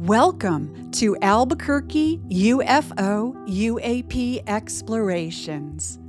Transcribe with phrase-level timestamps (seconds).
[0.00, 6.00] Welcome to Albuquerque UFO UAP Explorations.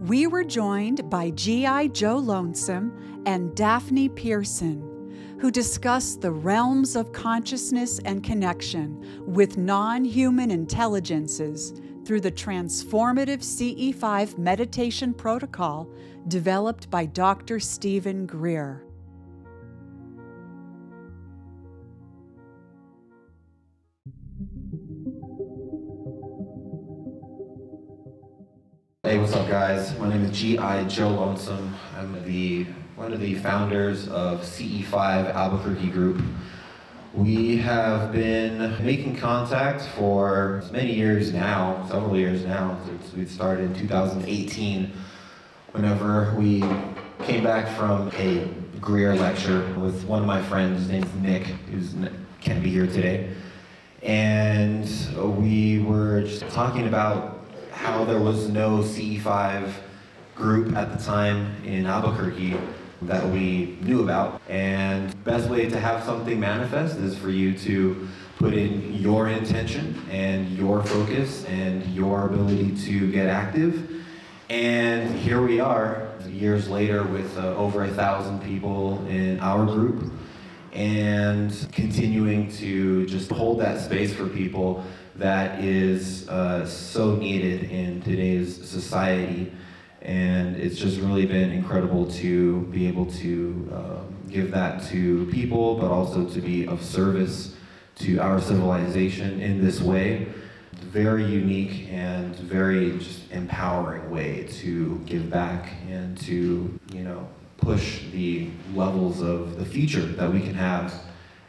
[0.00, 1.88] We were joined by G.I.
[1.88, 10.06] Joe Lonesome and Daphne Pearson, who discussed the realms of consciousness and connection with non
[10.06, 11.74] human intelligences
[12.06, 15.90] through the transformative CE5 meditation protocol
[16.26, 17.60] developed by Dr.
[17.60, 18.85] Steven Greer.
[29.06, 29.96] Hey, what's up, guys?
[30.00, 30.82] My name is G.I.
[30.86, 31.72] Joe Lonesome.
[31.96, 32.64] I'm the
[32.96, 36.20] one of the founders of CE5 Albuquerque Group.
[37.14, 43.66] We have been making contact for many years now, several years now, since we started
[43.66, 44.92] in 2018.
[45.70, 46.64] Whenever we
[47.26, 48.48] came back from a
[48.80, 51.94] Greer lecture with one of my friends, his name's Nick, who's
[52.40, 53.32] can't be here today,
[54.02, 54.84] and
[55.38, 57.35] we were just talking about
[57.76, 59.70] how there was no CE5
[60.34, 62.56] group at the time in Albuquerque
[63.02, 64.40] that we knew about.
[64.48, 70.02] And best way to have something manifest is for you to put in your intention
[70.10, 74.04] and your focus and your ability to get active.
[74.48, 80.10] And here we are, years later, with uh, over a thousand people in our group,
[80.72, 84.84] and continuing to just hold that space for people
[85.18, 89.52] that is uh, so needed in today's society.
[90.02, 95.76] And it's just really been incredible to be able to um, give that to people,
[95.76, 97.56] but also to be of service
[97.96, 100.28] to our civilization in this way.
[100.74, 108.02] Very unique and very just empowering way to give back and to, you know, push
[108.12, 110.92] the levels of the future that we can have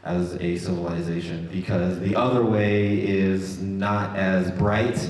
[0.08, 5.08] as a civilization because the other way is not as bright.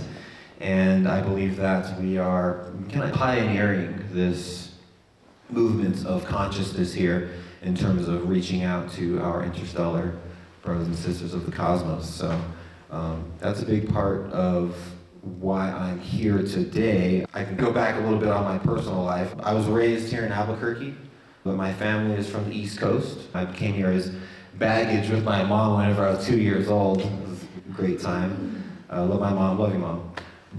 [0.60, 4.72] And I believe that we are kind of pioneering this
[5.50, 7.31] movement of consciousness here
[7.62, 10.19] in terms of reaching out to our interstellar
[10.62, 12.12] brothers and sisters of the cosmos.
[12.12, 12.41] So
[12.91, 14.76] um, that's a big part of
[15.22, 17.25] why I'm here today.
[17.34, 19.32] I can go back a little bit on my personal life.
[19.44, 20.94] I was raised here in Albuquerque,
[21.44, 23.28] but my family is from the East Coast.
[23.32, 24.12] I came here as
[24.58, 27.00] baggage with my mom whenever I was two years old.
[27.00, 28.64] It was a great time.
[28.91, 30.12] I uh, love my mom, love you, mom.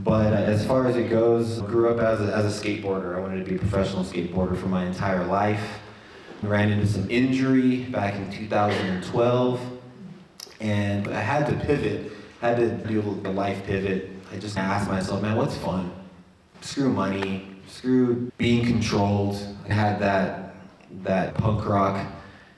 [0.04, 3.16] But uh, as far as it goes, grew up as a, as a skateboarder.
[3.16, 5.80] I wanted to be a professional skateboarder for my entire life.
[6.42, 9.60] Ran into some injury back in 2012,
[10.62, 14.12] and I had to pivot, had to do a life pivot.
[14.32, 15.92] I just asked myself, man, what's fun?
[16.62, 19.36] Screw money, screw being controlled.
[19.68, 20.46] I had that
[21.04, 22.06] that punk rock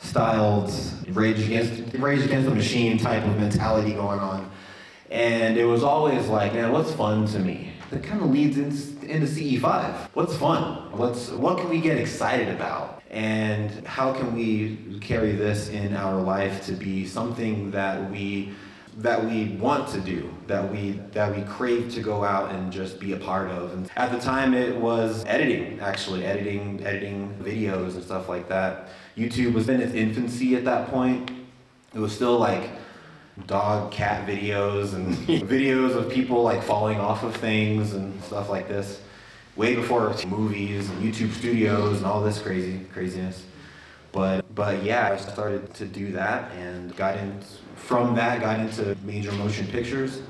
[0.01, 0.71] styled
[1.09, 4.51] Rage Against Rage Against the Machine type of mentality going on.
[5.09, 7.73] And it was always like, man, what's fun to me?
[7.89, 10.09] That kind of leads into, into CE5.
[10.13, 10.91] What's fun?
[10.97, 13.03] What's what can we get excited about?
[13.09, 18.53] And how can we carry this in our life to be something that we
[18.97, 22.99] that we want to do, that we that we crave to go out and just
[22.99, 23.73] be a part of.
[23.73, 28.89] And at the time, it was editing, actually editing, editing videos and stuff like that.
[29.17, 31.31] YouTube was in its infancy at that point.
[31.93, 32.69] It was still like
[33.47, 35.15] dog cat videos and
[35.47, 39.01] videos of people like falling off of things and stuff like this.
[39.55, 43.43] Way before movies and YouTube studios and all this crazy craziness.
[44.11, 47.41] But but yeah, I started to do that and got in
[47.75, 50.21] from that got into major motion pictures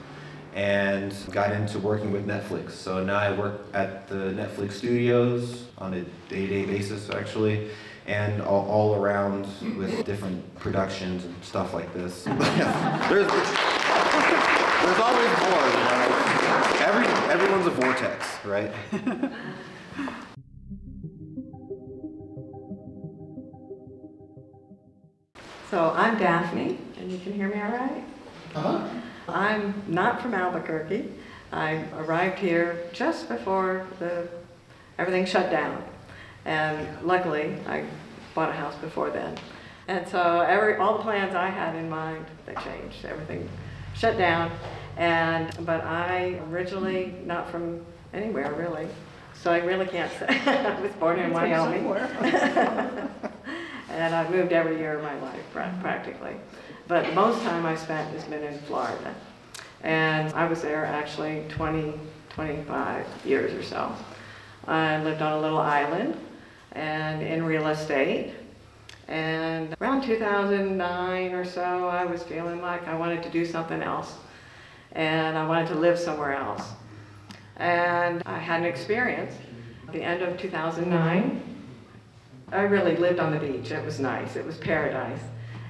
[0.54, 2.72] and got into working with Netflix.
[2.72, 7.70] So now I work at the Netflix studios on a day-to-day basis actually
[8.08, 9.48] and all, all around
[9.78, 12.24] with different productions and stuff like this.
[12.26, 16.08] there's, there's always more, you know.
[16.82, 18.72] Every, everyone's a vortex, right?
[25.72, 28.04] So I'm Daphne, and you can hear me all right?
[28.56, 28.90] Uh-huh.
[29.30, 31.10] I'm not from Albuquerque.
[31.54, 34.28] I arrived here just before the
[35.00, 35.82] everything shut down.
[36.46, 37.86] And luckily, I
[38.34, 39.38] bought a house before then.
[39.88, 43.06] And so every all the plans I had in mind, they changed.
[43.06, 43.50] Everything
[43.94, 44.52] shut down.
[44.98, 48.88] And but I originally not from anywhere really.
[49.34, 50.28] So I really can't say.
[50.30, 51.88] I was born in Wyoming.
[53.90, 56.36] and I've moved every year of my life practically.
[56.88, 59.16] But most time I spent has been in Florida.
[59.84, 61.94] And I was there actually 20,
[62.30, 63.94] 25 years or so.
[64.68, 66.16] I lived on a little island
[66.74, 68.34] and in real estate
[69.08, 74.16] And around 2009 or so, I was feeling like I wanted to do something else.
[74.94, 76.64] And I wanted to live somewhere else.
[77.58, 79.34] And I had an experience
[79.86, 81.42] at the end of 2009.
[82.54, 83.72] I really lived on the beach.
[83.72, 85.22] It was nice, it was paradise.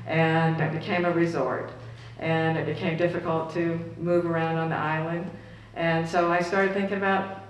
[0.06, 1.71] And it became a resort.
[2.19, 5.30] And it became difficult to move around on the island.
[5.75, 7.44] And so I started thinking about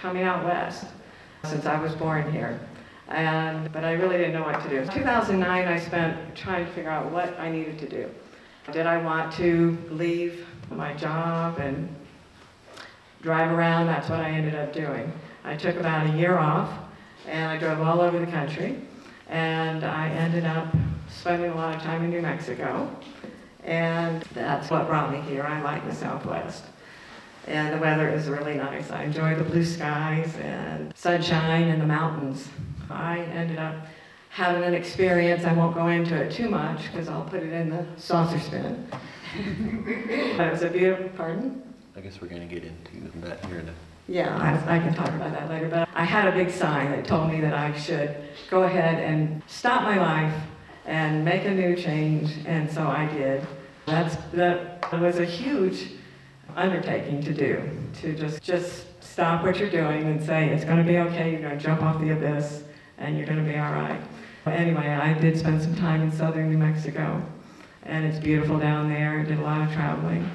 [0.00, 0.86] coming out west
[1.46, 2.60] since I was born here.
[3.08, 4.84] And, but I really didn't know what to do.
[4.92, 8.10] 2009, I spent trying to figure out what I needed to do.
[8.72, 11.88] Did I want to leave my job and
[13.22, 13.86] drive around?
[13.86, 15.12] That's what I ended up doing.
[15.44, 16.70] I took about a year off
[17.26, 18.80] and I drove all over the country.
[19.28, 20.74] And I ended up
[21.08, 22.90] spending a lot of time in New Mexico.
[23.62, 25.42] And that's what brought me here.
[25.42, 26.64] I like the Southwest.
[27.46, 28.90] And the weather is really nice.
[28.90, 32.48] I enjoy the blue skies and sunshine and the mountains.
[32.90, 33.86] I ended up
[34.30, 35.44] having an experience.
[35.44, 38.88] I won't go into it too much because I'll put it in the saucer spin.
[39.36, 41.62] it was a beautiful, pardon?
[41.96, 43.74] I guess we're going to get into that here in a
[44.08, 45.68] yeah, I, I, can talk about that later.
[45.68, 48.14] But I had a big sign that told me that I should
[48.48, 50.42] go ahead and stop my life
[50.84, 53.44] and make a new change, and so I did.
[53.86, 55.90] That's that was a huge
[56.56, 57.62] undertaking to do.
[58.00, 61.30] To just just stop what you're doing and say it's going to be okay.
[61.30, 62.64] You're going to jump off the abyss,
[62.98, 64.00] and you're going to be all right.
[64.46, 67.22] Anyway, I did spend some time in southern New Mexico,
[67.84, 69.22] and it's beautiful down there.
[69.24, 70.28] Did a lot of traveling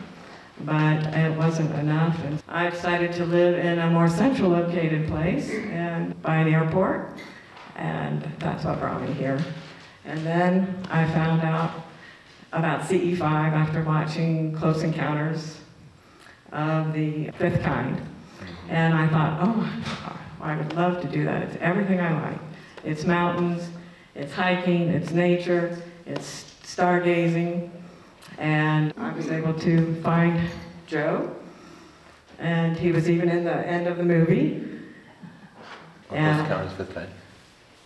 [0.65, 2.17] but it wasn't enough.
[2.23, 7.17] And I decided to live in a more central located place and by an airport,
[7.75, 9.43] and that's what brought me here.
[10.05, 11.71] And then I found out
[12.51, 15.60] about CE5 after watching Close Encounters
[16.51, 17.97] of the Fifth Kind.
[17.97, 18.71] Mm-hmm.
[18.71, 21.43] And I thought, oh, I would love to do that.
[21.43, 22.39] It's everything I like.
[22.83, 23.69] It's mountains,
[24.15, 27.69] it's hiking, it's nature, it's stargazing,
[28.37, 30.49] and I was able to find
[30.87, 31.35] Joe,
[32.39, 34.67] and he was even in the end of the movie.
[36.09, 37.09] And, Close Encounters Fifth Kind.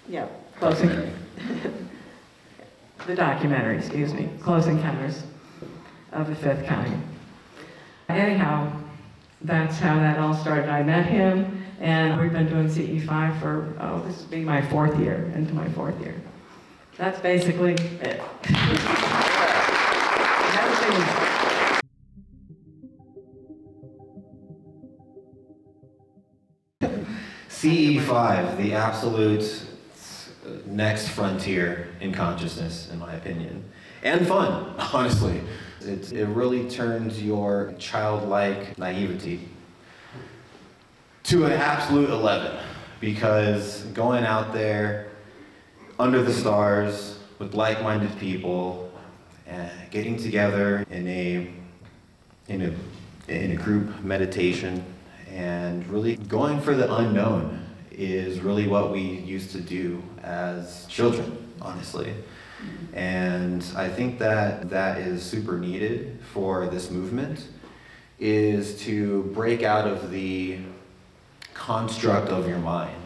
[0.08, 0.28] Yeah,
[0.58, 1.14] Close Encounters.
[3.08, 5.24] the documentary, excuse me, Close Encounters
[6.14, 7.02] of the Fifth Kind.
[8.08, 8.72] Anyhow,
[9.42, 10.70] that's how that all started.
[10.70, 15.00] I met him, and we've been doing CE5 for, oh, this will be my fourth
[15.00, 16.16] year, into my fourth year.
[16.98, 18.22] That's basically it.
[27.50, 29.66] CE5, the absolute
[30.68, 33.64] next frontier in consciousness, in my opinion,
[34.04, 35.42] and fun, honestly.
[35.86, 39.48] It, it really turns your childlike naivety
[41.24, 42.58] to an absolute 11
[43.00, 45.10] because going out there
[46.00, 48.92] under the stars with like minded people
[49.46, 51.52] and getting together in a
[52.48, 54.84] in a in a group meditation
[55.30, 61.38] and really going for the unknown is really what we used to do as children
[61.62, 62.14] honestly
[62.96, 67.48] and i think that that is super needed for this movement
[68.20, 70.58] is to break out of the
[71.54, 73.06] construct of your mind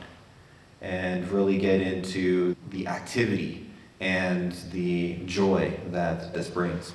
[0.81, 3.69] and really get into the activity
[3.99, 6.93] and the joy that this brings.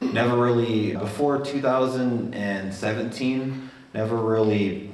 [0.00, 4.90] Never really, before 2017, never really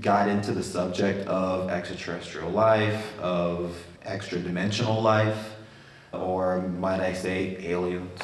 [0.00, 5.53] got into the subject of extraterrestrial life, of extra dimensional life,
[6.20, 8.20] or might I say, aliens.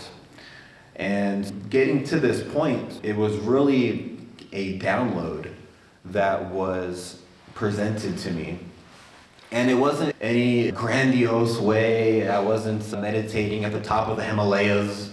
[0.96, 4.18] And getting to this point, it was really
[4.52, 5.52] a download
[6.04, 7.20] that was
[7.54, 8.58] presented to me
[9.52, 12.28] and it wasn't any grandiose way.
[12.28, 15.10] I wasn't meditating at the top of the Himalayas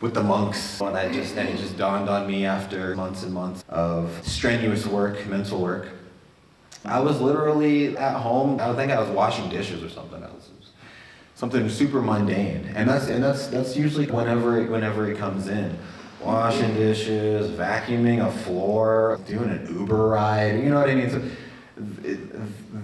[0.00, 0.80] with the monks.
[0.80, 5.24] And just, and it just dawned on me after months and months of strenuous work,
[5.26, 5.90] mental work.
[6.84, 8.58] I was literally at home.
[8.58, 10.22] I think I was washing dishes or something.
[10.22, 10.50] else,
[11.40, 15.76] something super mundane, and that's and that's that's usually whenever whenever it comes in.
[16.20, 20.62] Washing dishes, vacuuming a floor, doing an Uber ride.
[20.62, 21.08] You know what I mean?
[21.08, 21.22] So,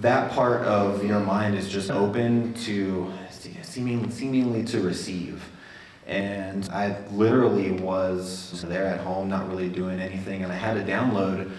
[0.01, 3.13] that part of your mind is just open to
[3.61, 5.43] seeming, seemingly to receive.
[6.07, 10.91] And I literally was there at home, not really doing anything, and I had to
[10.91, 11.51] download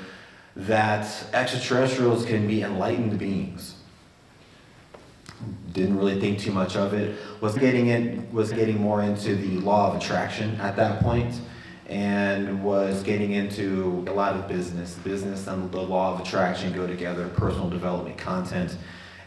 [0.56, 3.77] that extraterrestrials can be enlightened beings.
[5.72, 7.16] Didn't really think too much of it.
[7.40, 11.40] Was getting in, was getting more into the law of attraction at that point
[11.86, 14.94] and was getting into a lot of business.
[14.96, 18.76] Business and the law of attraction go together, personal development content.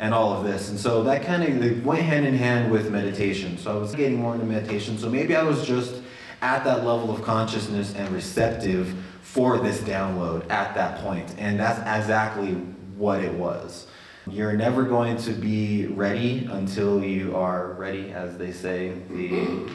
[0.01, 0.69] and all of this.
[0.69, 3.57] And so that kind of went hand in hand with meditation.
[3.59, 4.97] So I was getting more into meditation.
[4.97, 6.01] So maybe I was just
[6.41, 11.35] at that level of consciousness and receptive for this download at that point.
[11.37, 12.53] And that's exactly
[12.97, 13.85] what it was.
[14.31, 18.93] You're never going to be ready until you are ready, as they say.
[19.09, 19.27] The,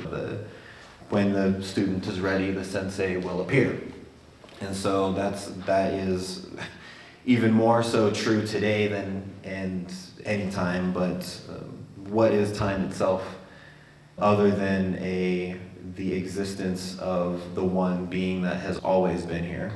[0.08, 0.44] the,
[1.10, 3.78] when the student is ready, the sensei will appear.
[4.62, 6.46] And so that's, that is
[7.26, 9.92] even more so true today than and
[10.24, 13.36] any time, but um, what is time itself
[14.16, 15.60] other than a
[15.96, 19.70] the existence of the one being that has always been here.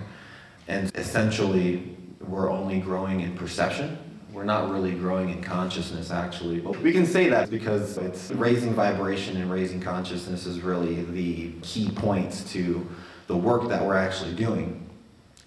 [0.68, 3.98] And essentially, we're only growing in perception.
[4.40, 6.60] We're not really growing in consciousness, actually.
[6.60, 11.52] But we can say that because it's raising vibration and raising consciousness is really the
[11.60, 12.88] key points to
[13.26, 14.88] the work that we're actually doing.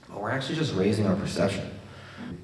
[0.07, 1.71] But we're actually just raising our perception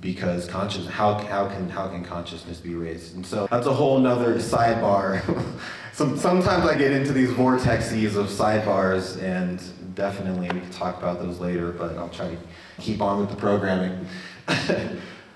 [0.01, 3.99] because conscious how, how can how can consciousness be raised and so that's a whole
[3.99, 5.21] nother sidebar
[5.93, 9.61] Some, sometimes i get into these vortexes of sidebars and
[9.95, 12.37] definitely we can talk about those later but i'll try to
[12.79, 14.05] keep on with the programming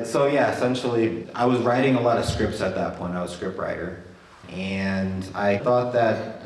[0.06, 3.32] so yeah essentially i was writing a lot of scripts at that point i was
[3.32, 4.04] a script writer
[4.50, 6.44] and i thought that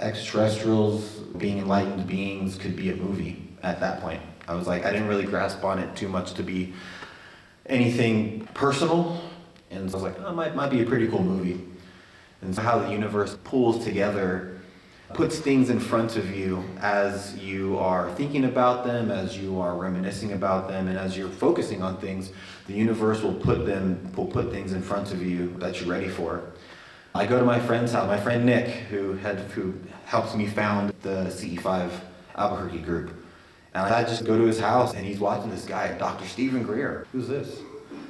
[0.00, 4.92] extraterrestrials being enlightened beings could be a movie at that point I was like, I
[4.92, 6.74] didn't really grasp on it too much to be
[7.66, 9.20] anything personal.
[9.70, 11.64] And so I was like, oh, might, might be a pretty cool movie.
[12.42, 14.53] And so how the universe pulls together,
[15.12, 19.76] puts things in front of you as you are thinking about them, as you are
[19.76, 22.30] reminiscing about them, and as you're focusing on things,
[22.66, 26.08] the universe will put them will put things in front of you that you're ready
[26.08, 26.42] for.
[27.14, 29.74] I go to my friend's house, my friend Nick, who had who
[30.06, 31.90] helps me found the CE5
[32.36, 33.14] Albuquerque group.
[33.74, 36.26] And I just go to his house and he's watching this guy, Dr.
[36.26, 37.06] Steven Greer.
[37.12, 37.60] Who's this?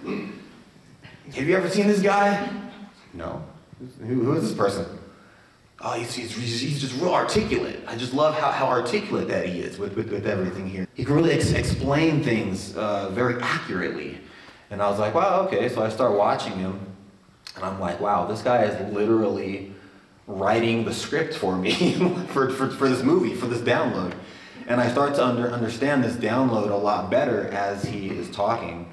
[0.05, 2.51] Have you ever seen this guy?
[3.15, 3.43] No.
[4.01, 4.87] Who, who is this person?
[5.81, 7.83] Oh, he's, he's, he's just real articulate.
[7.87, 10.89] I just love how, how articulate that he is with, with, with everything here.
[10.95, 14.19] He can really ex- explain things uh, very accurately.
[14.71, 15.69] And I was like, wow, okay.
[15.69, 16.81] So I start watching him,
[17.57, 19.73] and I'm like, wow, this guy is literally
[20.27, 21.95] writing the script for me
[22.29, 24.15] for, for, for this movie, for this download.
[24.67, 28.89] And I start to under, understand this download a lot better as he is talking.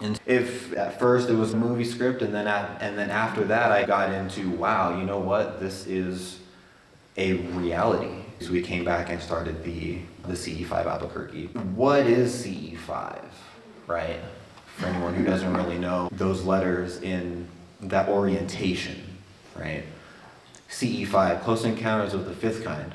[0.00, 3.44] And if at first it was a movie script, and then at, and then after
[3.44, 5.60] that I got into wow, you know what?
[5.60, 6.40] This is
[7.16, 8.14] a reality.
[8.40, 11.46] So we came back and started the the CE5 Albuquerque.
[11.74, 13.20] What is CE5,
[13.86, 14.20] right?
[14.76, 17.48] For anyone who doesn't really know those letters in
[17.82, 19.18] that orientation,
[19.56, 19.84] right?
[20.70, 22.94] CE5, Close Encounters of the Fifth Kind.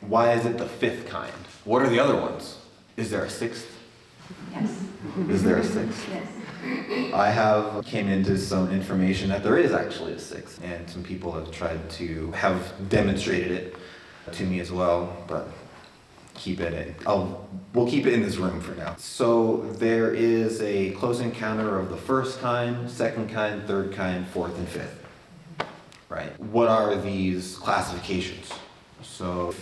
[0.00, 1.32] Why is it the fifth kind?
[1.64, 2.58] What are the other ones?
[2.96, 3.66] Is there a sixth?
[4.52, 4.87] Yes.
[5.28, 6.08] Is there a sixth?
[6.10, 7.14] Yes.
[7.14, 11.32] I have came into some information that there is actually a sixth, and some people
[11.32, 13.76] have tried to have demonstrated it
[14.32, 15.48] to me as well, but
[16.34, 16.94] keep it in.
[17.06, 18.96] I'll we'll keep it in this room for now.
[18.96, 24.56] So there is a close encounter of the first kind, second kind, third kind, fourth,
[24.58, 25.04] and fifth.
[26.08, 26.38] Right.
[26.40, 28.50] What are these classifications?
[29.02, 29.54] So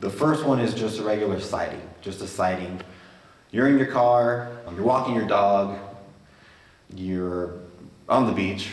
[0.00, 2.80] the first one is just a regular sighting, just a sighting.
[3.52, 5.78] You're in your car, um, you're walking your dog,
[6.94, 7.52] you're
[8.08, 8.70] on the beach,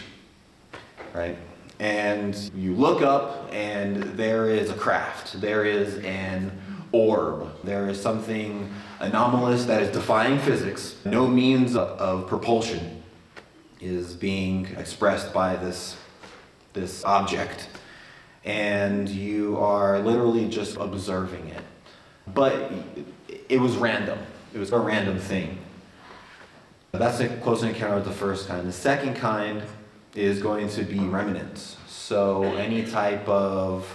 [1.13, 1.38] right?
[1.79, 6.51] And you look up and there is a craft, there is an
[6.93, 10.95] orb, there is something anomalous that is defying physics.
[11.03, 13.03] No means of propulsion
[13.81, 15.98] is being expressed by this,
[16.71, 17.67] this object
[18.45, 21.63] and you are literally just observing it.
[22.33, 22.71] But
[23.50, 24.19] it was random,
[24.53, 25.58] it was a random thing.
[26.91, 28.68] That's a close encounter with the first kind.
[28.68, 29.62] The second kind
[30.15, 31.77] is going to be remnants.
[31.88, 33.88] So any type of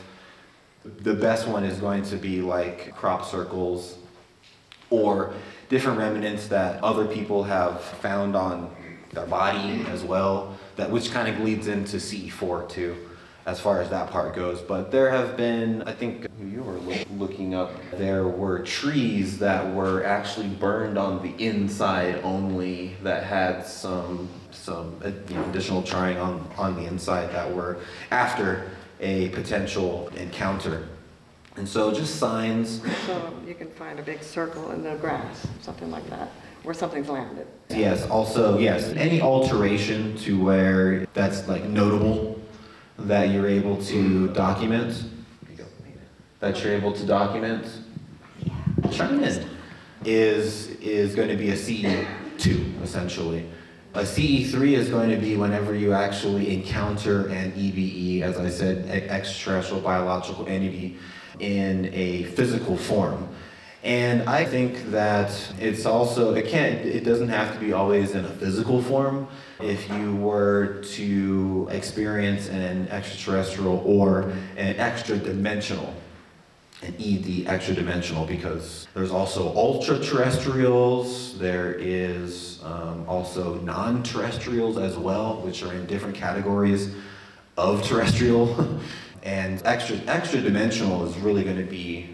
[0.84, 3.98] the best one is going to be like crop circles
[4.90, 5.34] or
[5.68, 8.74] different remnants that other people have found on
[9.12, 13.03] their body as well that which kind of leads into CE4 too
[13.46, 14.60] as far as that part goes.
[14.60, 16.78] But there have been, I think you were
[17.16, 23.66] looking up, there were trees that were actually burned on the inside only that had
[23.66, 27.78] some some uh, you know, additional charring on, on the inside that were
[28.10, 28.70] after
[29.00, 30.88] a potential encounter.
[31.56, 32.80] And so just signs.
[33.06, 36.30] So you can find a big circle in the grass, something like that,
[36.62, 37.46] where something's landed.
[37.68, 42.40] Yes, also, yes, any alteration to where that's like notable
[42.98, 45.04] that you're able to document,
[46.40, 47.66] that you're able to document,
[48.90, 49.46] in,
[50.04, 53.48] is, is going to be a CE2, essentially.
[53.94, 58.88] A CE3 is going to be whenever you actually encounter an EBE, as I said,
[59.08, 60.98] extraterrestrial biological entity
[61.38, 63.28] in a physical form.
[63.84, 68.24] And I think that it's also, it can't, it doesn't have to be always in
[68.24, 69.28] a physical form.
[69.60, 75.92] If you were to experience an extraterrestrial or an extra dimensional,
[76.82, 84.78] an ED extra dimensional, because there's also ultra terrestrials, there is um, also non terrestrials
[84.78, 86.94] as well, which are in different categories
[87.58, 88.80] of terrestrial.
[89.24, 92.13] and extra, extra dimensional is really going to be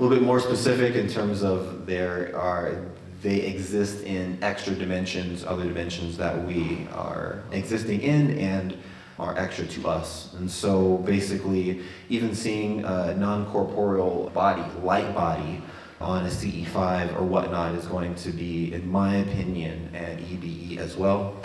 [0.00, 2.76] little bit more specific in terms of there are
[3.22, 8.74] they exist in extra dimensions, other dimensions that we are existing in and
[9.18, 10.32] are extra to us.
[10.38, 15.60] And so basically, even seeing a non-corporeal body, light body,
[16.00, 20.96] on a CE5 or whatnot is going to be, in my opinion, an EBE as
[20.96, 21.36] well.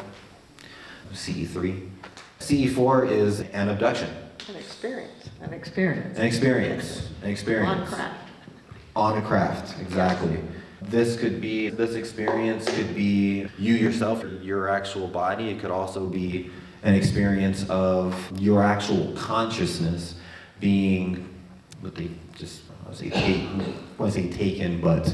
[1.12, 1.90] CE3.
[2.40, 4.10] CE4 is an abduction,
[4.48, 6.18] An experience, an experience.
[6.18, 7.82] an experience, an experience.
[7.82, 8.25] On craft.
[8.96, 10.40] On a craft, exactly.
[10.82, 15.50] This could be, this experience could be you yourself, your actual body.
[15.50, 16.50] It could also be
[16.82, 20.16] an experience of your actual consciousness
[20.62, 21.28] being,
[21.82, 23.44] what they just, I say, take,
[24.00, 25.14] I say taken, but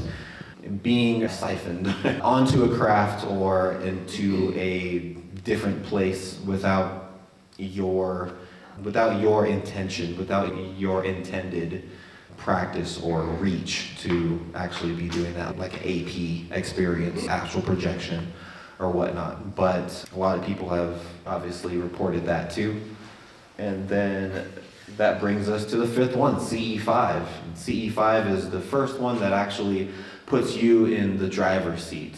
[0.84, 1.88] being siphoned
[2.22, 7.14] onto a craft or into a different place without
[7.58, 8.32] your,
[8.84, 11.90] without your intention, without your intended
[12.42, 18.32] practice or reach to actually be doing that, like AP experience, astral projection
[18.80, 19.54] or whatnot.
[19.54, 22.80] But a lot of people have obviously reported that too.
[23.58, 24.50] And then
[24.96, 27.24] that brings us to the fifth one, CE5.
[27.54, 29.88] CE5 is the first one that actually
[30.26, 32.16] puts you in the driver's seat.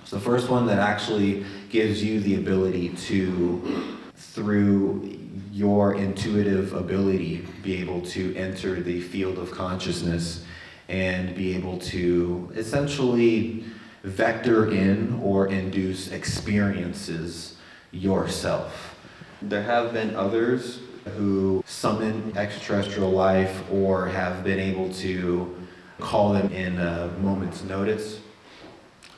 [0.00, 5.18] It's the first one that actually gives you the ability to, through
[5.52, 10.46] your intuitive ability, be able to enter the field of consciousness
[10.88, 13.62] and be able to essentially
[14.02, 17.56] vector in or induce experiences
[17.90, 18.96] yourself.
[19.42, 20.80] There have been others
[21.16, 25.54] who summon extraterrestrial life or have been able to
[26.00, 28.20] call them in a moment's notice.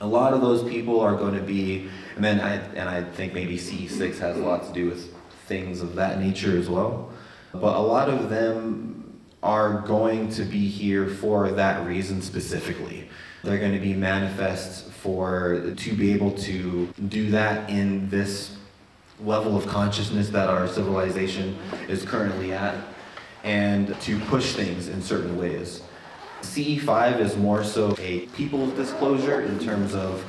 [0.01, 3.33] A lot of those people are going to be, and then I, and I think
[3.33, 5.15] maybe CE6 has a lot to do with
[5.47, 7.11] things of that nature as well.
[7.53, 13.09] But a lot of them are going to be here for that reason specifically.
[13.43, 18.57] They're going to be manifest for to be able to do that in this
[19.21, 21.57] level of consciousness that our civilization
[21.89, 22.75] is currently at
[23.45, 25.83] and to push things in certain ways.
[26.41, 30.25] CE5 is more so a people's disclosure in terms of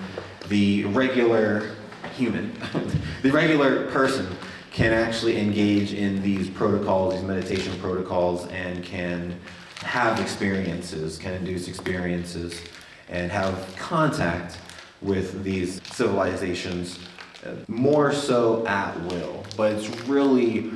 [0.49, 1.71] the regular
[2.15, 2.53] human,
[3.23, 4.27] the regular person
[4.75, 9.33] can actually engage in these protocols, these meditation protocols, and can
[9.77, 12.61] have experiences, can induce experiences,
[13.07, 14.57] and have contact
[15.01, 16.99] with these civilizations
[17.45, 19.45] uh, more so at will.
[19.55, 20.71] But it's really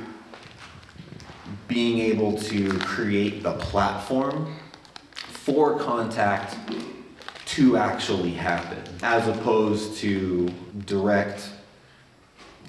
[1.68, 4.56] being able to create the platform
[5.12, 6.56] for contact
[7.48, 10.48] to actually happen, as opposed to
[10.86, 11.50] direct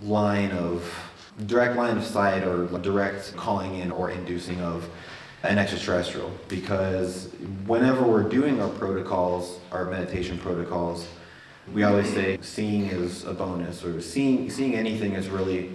[0.04, 0.84] line of
[1.46, 4.89] direct line of sight or direct calling in or inducing of
[5.44, 6.32] an extraterrestrial.
[6.48, 7.30] Because
[7.65, 11.08] whenever we're doing our protocols, our meditation protocols,
[11.74, 15.72] we always say seeing is a bonus or seeing seeing anything is really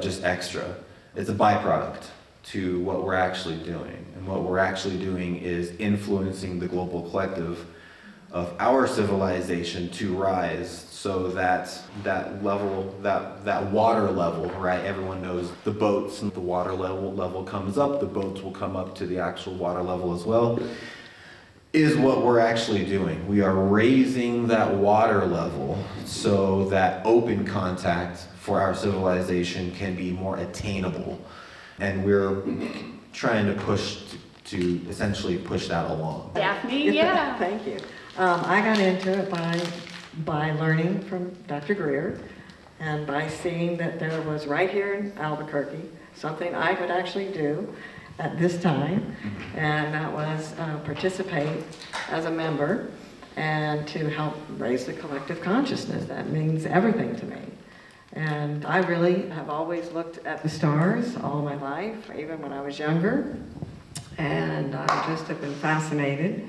[0.00, 0.76] just extra.
[1.16, 2.04] It's a byproduct
[2.42, 4.06] to what we're actually doing.
[4.16, 7.66] And what we're actually doing is influencing the global collective
[8.32, 14.84] of our civilization to rise so that that level that that water level right?
[14.84, 18.76] Everyone knows the boats and the water level level comes up the boats will come
[18.76, 20.58] up to the actual water level as well
[21.72, 23.26] is what we're actually doing.
[23.28, 30.10] We are raising that water level so that open contact for our civilization can be
[30.10, 31.20] more attainable.
[31.78, 32.42] And we're
[33.12, 33.98] trying to push
[34.50, 37.38] to, to essentially push that along Daphne, yeah.
[37.38, 37.78] Thank you.
[38.16, 39.60] Um, I got into it by,
[40.24, 41.74] by learning from Dr.
[41.74, 42.20] Greer
[42.80, 47.72] and by seeing that there was right here in Albuquerque something I could actually do
[48.18, 49.16] at this time,
[49.56, 51.64] and that was uh, participate
[52.10, 52.90] as a member
[53.36, 56.04] and to help raise the collective consciousness.
[56.06, 57.40] That means everything to me.
[58.12, 62.60] And I really have always looked at the stars all my life, even when I
[62.60, 63.36] was younger.
[64.20, 66.48] And I just have been fascinated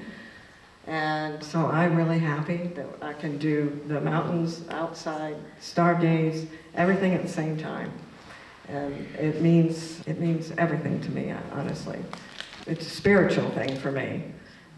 [0.88, 7.22] And so I'm really happy that I can do the mountains, outside, stargaze, everything at
[7.22, 7.92] the same time.
[8.68, 12.00] And it means, it means everything to me, honestly.
[12.68, 14.24] It's a spiritual thing for me,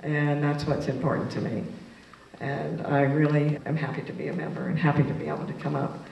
[0.03, 1.63] and that's what's important to me.
[2.41, 5.53] And I really am happy to be a member and happy to be able to
[5.53, 6.02] come up.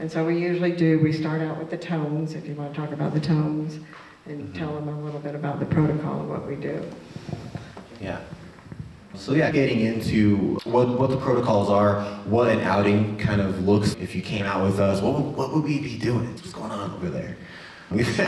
[0.00, 2.80] And so we usually do, we start out with the tones, if you want to
[2.80, 3.80] talk about the tones,
[4.26, 4.52] and mm-hmm.
[4.52, 6.82] tell them a little bit about the protocol and what we do.
[8.00, 8.20] Yeah.
[9.14, 13.94] So yeah, getting into what, what the protocols are, what an outing kind of looks.
[13.94, 16.32] If you came out with us, what, would- what would we be doing?
[16.34, 17.36] What's going on over there?
[17.90, 18.20] We've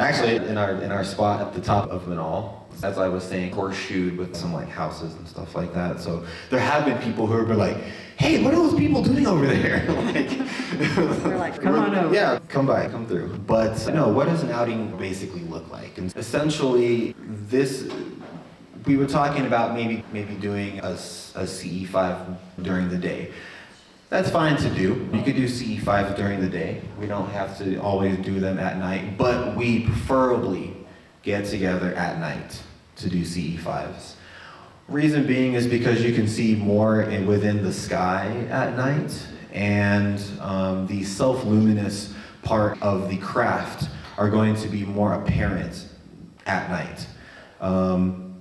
[0.00, 3.52] actually, in our in our spot at the top of Manal, as I was saying,
[3.52, 6.00] horseshoed with some like houses and stuff like that.
[6.00, 7.76] So there have been people who have been like,
[8.20, 12.38] "Hey, what are those people doing over there?" like, We're like, "Come on over." Yeah,
[12.48, 13.28] come by, come through.
[13.46, 15.96] But no, what does an outing basically look like?
[15.96, 17.90] And essentially, this
[18.84, 23.32] we were talking about maybe maybe doing a, a CE5 during the day.
[24.10, 25.08] That's fine to do.
[25.14, 26.82] You could do CE5s during the day.
[26.98, 30.76] We don't have to always do them at night, but we preferably
[31.22, 32.60] get together at night
[32.96, 34.14] to do CE5s.
[34.90, 40.20] Reason being is because you can see more in, within the sky at night, and
[40.40, 45.86] um, the self-luminous part of the craft are going to be more apparent
[46.44, 47.06] at night.
[47.60, 48.34] Um,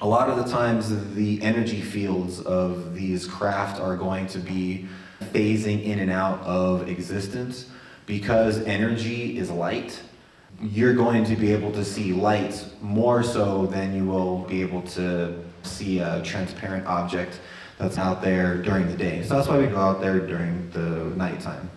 [0.00, 4.86] a lot of the times, the energy fields of these craft are going to be
[5.32, 7.68] phasing in and out of existence
[8.06, 10.00] because energy is light.
[10.62, 14.82] You're going to be able to see light more so than you will be able
[14.82, 17.40] to see a transparent object
[17.78, 19.22] that's out there during the day.
[19.22, 21.70] So that's why we go out there during the nighttime.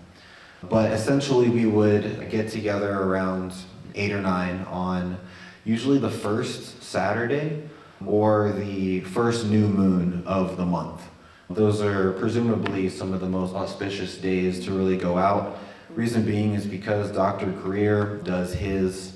[0.69, 3.53] But essentially, we would get together around
[3.95, 5.17] eight or nine on
[5.65, 7.63] usually the first Saturday
[8.05, 11.01] or the first new moon of the month.
[11.49, 15.59] Those are presumably some of the most auspicious days to really go out.
[15.89, 17.47] Reason being is because Dr.
[17.47, 19.12] Greer does his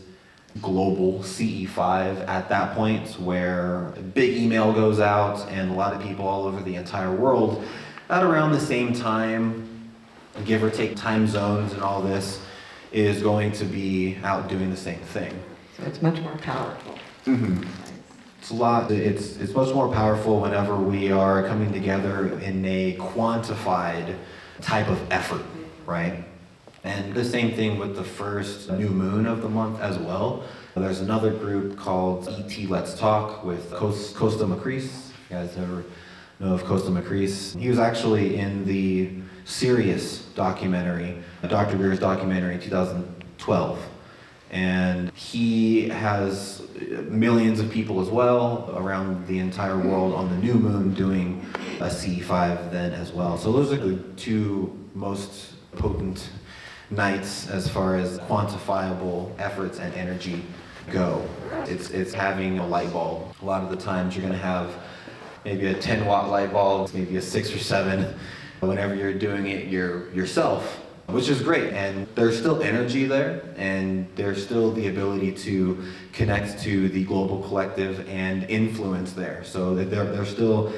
[0.61, 6.01] global CE5 at that point where a big email goes out and a lot of
[6.01, 7.63] people all over the entire world
[8.09, 9.91] at around the same time,
[10.45, 12.41] give or take time zones and all this,
[12.91, 15.33] is going to be out doing the same thing.
[15.77, 16.97] So it's much more powerful.
[17.25, 17.63] Mm-hmm.
[18.39, 18.89] It's a lot.
[18.91, 24.15] It's it's much more powerful whenever we are coming together in a quantified
[24.61, 25.43] type of effort,
[25.85, 26.23] right?
[26.87, 30.45] And the same thing with the first new moon of the month as well.
[30.73, 35.09] There's another group called ET Let's Talk with Kosta Makreas.
[35.29, 35.83] You guys ever
[36.39, 39.11] know of Kosta Makreas, he was actually in the
[39.43, 41.75] Sirius documentary, Dr.
[41.75, 43.79] Greer's documentary in 2012
[44.49, 46.61] and he has
[47.09, 51.45] millions of people as well around the entire world on the new moon doing
[51.81, 53.37] a C5 then as well.
[53.37, 56.29] So those are the two most potent
[56.89, 60.43] nights as far as quantifiable efforts and energy
[60.91, 61.27] go.
[61.65, 63.33] It's, it's having a light bulb.
[63.41, 64.73] A lot of the times you're going to have
[65.43, 68.17] maybe a 10 watt light bulb, maybe a six or seven.
[68.59, 71.73] Whenever you're doing it your, yourself, which is great.
[71.73, 77.43] And there's still energy there, and there's still the ability to connect to the global
[77.43, 79.43] collective and influence there.
[79.43, 80.73] So that there's still,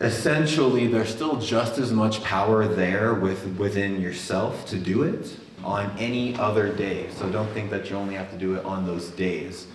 [0.00, 5.90] essentially, there's still just as much power there with, within yourself to do it on
[5.98, 7.08] any other day.
[7.16, 9.66] So don't think that you only have to do it on those days.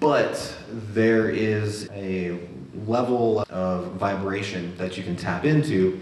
[0.00, 2.38] But there is a
[2.86, 6.00] level of vibration that you can tap into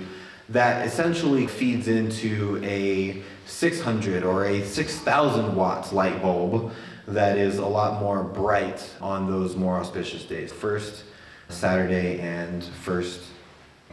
[0.48, 6.72] that essentially feeds into a 600 or a 6,000 watts light bulb
[7.06, 10.52] that is a lot more bright on those more auspicious days.
[10.52, 11.04] First
[11.48, 13.20] Saturday and first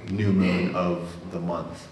[0.10, 1.88] new moon of the month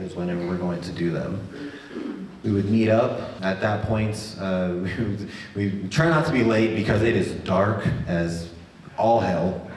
[0.00, 2.20] is, whenever we're going to do them.
[2.44, 4.36] We would meet up at that point.
[4.38, 4.86] Uh,
[5.54, 8.50] we, try not to be late because it is dark as
[8.96, 9.68] all hell.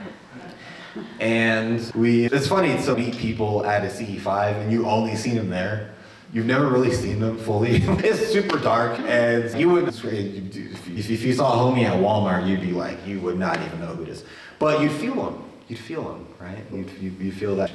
[1.20, 5.48] And we, it's funny to meet people at a CE5 and you only seen them
[5.48, 5.90] there.
[6.32, 7.76] You've never really seen them fully.
[7.82, 13.06] it's super dark and you would, if you saw homie at Walmart, you'd be like,
[13.06, 14.24] you would not even know who it is.
[14.58, 15.44] But you'd feel them.
[15.68, 16.64] You'd feel them, right?
[16.72, 17.71] You'd, you, you feel that.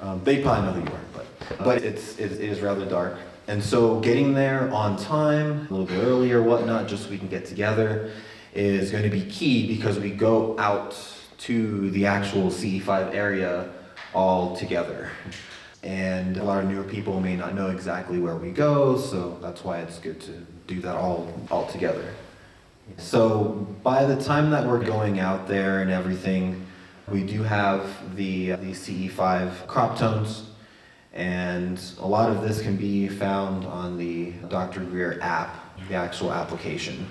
[0.00, 3.18] Um, they probably know who you are, but, but it's, it, it is rather dark.
[3.48, 7.18] And so getting there on time, a little bit early or whatnot, just so we
[7.18, 8.12] can get together,
[8.54, 10.96] is going to be key because we go out
[11.38, 13.70] to the actual CE5 area
[14.14, 15.10] all together.
[15.82, 19.64] And a lot of newer people may not know exactly where we go, so that's
[19.64, 20.32] why it's good to
[20.66, 22.14] do that all, all together.
[22.96, 26.66] So by the time that we're going out there and everything,
[27.10, 30.50] we do have the, the CE5 crop tones,
[31.12, 34.80] and a lot of this can be found on the Dr.
[34.80, 37.08] Greer app, the actual application.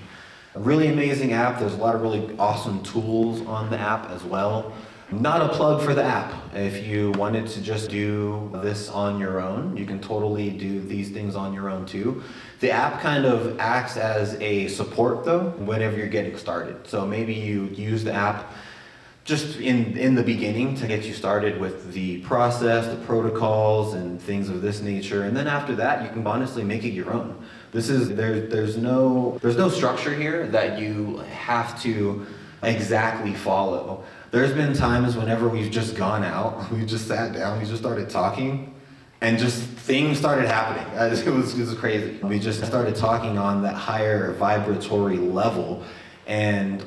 [0.54, 1.58] A really amazing app.
[1.58, 4.72] There's a lot of really awesome tools on the app as well.
[5.10, 6.34] Not a plug for the app.
[6.54, 11.10] If you wanted to just do this on your own, you can totally do these
[11.10, 12.22] things on your own too.
[12.60, 16.86] The app kind of acts as a support though, whenever you're getting started.
[16.86, 18.52] So maybe you use the app
[19.28, 24.18] just in, in the beginning to get you started with the process, the protocols, and
[24.22, 25.24] things of this nature.
[25.24, 27.38] And then after that, you can honestly make it your own.
[27.70, 32.26] This is there, there's no there's no structure here that you have to
[32.62, 34.02] exactly follow.
[34.30, 38.08] There's been times whenever we've just gone out, we just sat down, we just started
[38.08, 38.74] talking,
[39.20, 40.86] and just things started happening.
[40.98, 42.18] It was, it was crazy.
[42.22, 45.84] We just started talking on that higher vibratory level,
[46.26, 46.82] and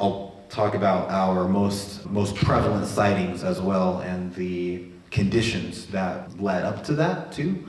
[0.51, 6.83] talk about our most most prevalent sightings as well, and the conditions that led up
[6.83, 7.65] to that too.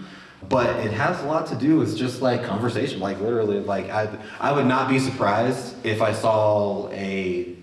[0.48, 4.08] But it has a lot to do with just like conversation, like literally, like I,
[4.40, 7.54] I would not be surprised if I saw a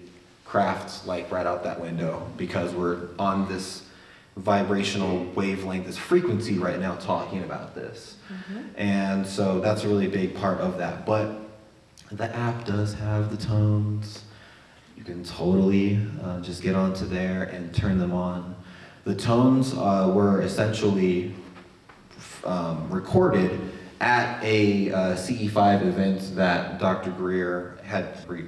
[0.45, 3.83] craft like right out that window because we're on this
[4.37, 8.15] vibrational wavelength, this frequency right now talking about this.
[8.31, 8.61] Mm-hmm.
[8.77, 11.05] And so that's a really big part of that.
[11.05, 11.35] But
[12.11, 14.23] the app does have the tones.
[15.09, 18.55] Can totally uh, just get onto there and turn them on.
[19.05, 21.33] The tones uh, were essentially
[22.45, 23.59] um, recorded
[24.01, 27.09] at a uh, CE5 event that Dr.
[27.09, 28.45] Greer had re-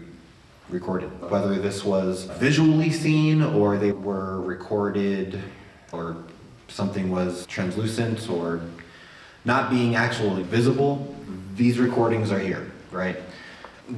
[0.69, 1.09] recorded.
[1.31, 5.41] Whether this was visually seen or they were recorded
[5.91, 6.15] or
[6.67, 8.61] something was translucent or
[9.45, 11.15] not being actually visible,
[11.55, 13.17] these recordings are here, right?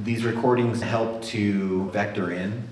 [0.02, 2.64] These recordings help to vector in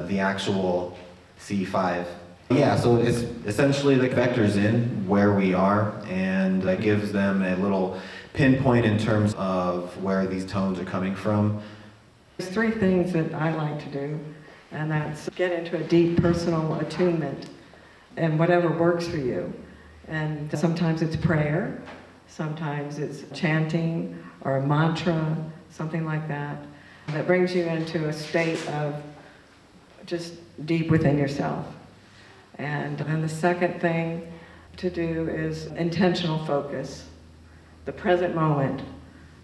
[0.00, 0.96] the actual
[1.38, 2.06] C5.
[2.50, 7.54] yeah, so it's essentially the vectors in where we are, and that gives them a
[7.56, 8.00] little
[8.32, 11.60] pinpoint in terms of where these tones are coming from.
[12.38, 14.18] There's three things that I like to do,
[14.72, 17.50] and that's get into a deep personal attunement
[18.16, 19.52] and whatever works for you.
[20.08, 21.82] And sometimes it's prayer,
[22.26, 25.36] sometimes it's chanting or a mantra,
[25.68, 26.64] something like that,
[27.14, 29.02] that brings you into a state of
[30.06, 30.34] just
[30.66, 31.66] deep within yourself.
[32.58, 34.30] And then the second thing
[34.76, 37.06] to do is intentional focus,
[37.84, 38.82] the present moment,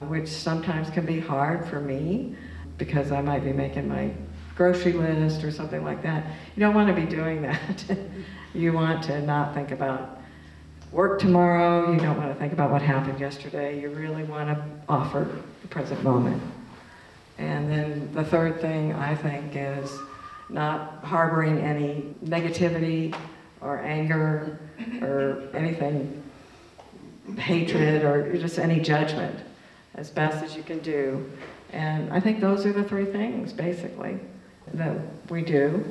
[0.01, 2.37] which sometimes can be hard for me
[2.79, 4.11] because I might be making my
[4.55, 6.27] grocery list or something like that.
[6.55, 7.85] You don't want to be doing that.
[8.55, 10.21] you want to not think about
[10.93, 11.93] work tomorrow.
[11.93, 13.81] You don't want to think about what happened yesterday.
[13.81, 15.29] You really want to offer
[15.63, 16.43] the present moment.
[17.39, 19.91] And then the third thing I think is
[20.49, 23.15] not harboring any negativity
[23.61, 24.59] or anger
[25.03, 26.23] or anything,
[27.37, 29.39] hatred or just any judgment
[29.95, 31.31] as best as you can do.
[31.73, 34.19] And I think those are the three things, basically,
[34.75, 34.97] that
[35.31, 35.85] we do.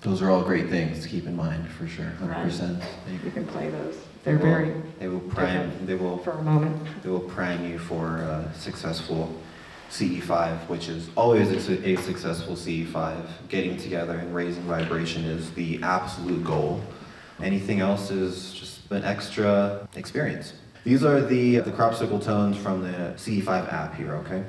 [0.00, 2.80] Those are all great things to keep in mind for sure, 100%.
[2.80, 3.24] Right.
[3.24, 3.96] You can play those.
[4.24, 4.82] They're they will, very.
[4.98, 5.86] They will prime.
[5.86, 6.86] They will for a moment.
[7.02, 9.34] They will prime you for uh, successful
[9.90, 13.26] CE5, which is always a, a, successful CE5.
[13.48, 16.80] Getting together and raising vibration is the absolute goal.
[17.42, 20.54] Anything else is just an extra experience.
[20.84, 24.44] These are the, the crop circle tones from the CE5 app here, okay?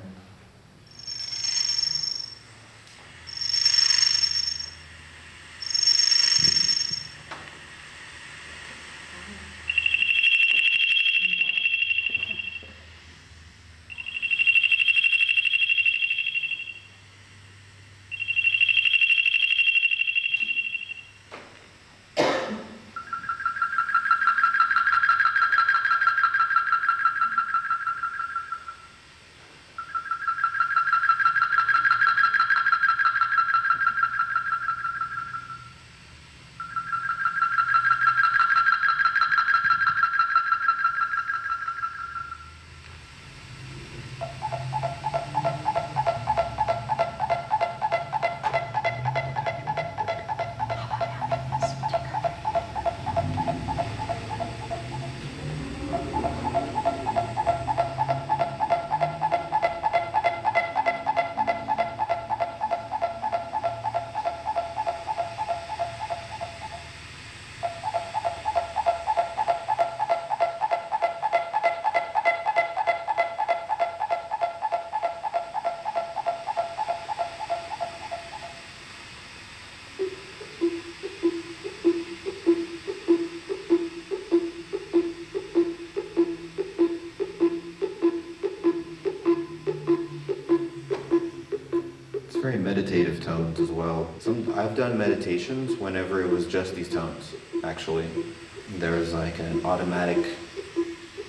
[92.42, 94.10] Very meditative tones as well.
[94.18, 97.36] Some I've done meditations whenever it was just these tones.
[97.64, 98.08] Actually,
[98.78, 100.18] there was like an automatic.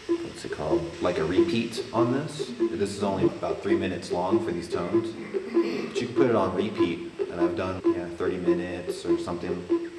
[0.06, 0.90] What's it called?
[1.02, 2.52] Like a repeat on this.
[2.58, 6.34] This is only about three minutes long for these tones, but you can put it
[6.34, 7.12] on repeat.
[7.30, 9.90] And I've done yeah 30 minutes or something,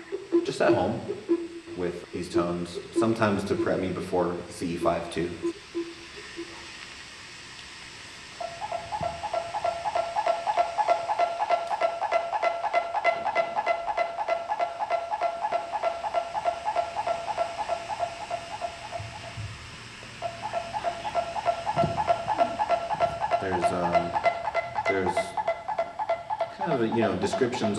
[0.44, 1.00] just at home,
[1.78, 2.80] with these tones.
[2.98, 5.53] Sometimes to prep me before CE5 too.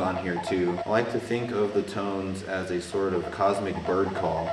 [0.04, 0.78] On here too.
[0.84, 4.50] I like to think of the tones as a sort of cosmic bird call,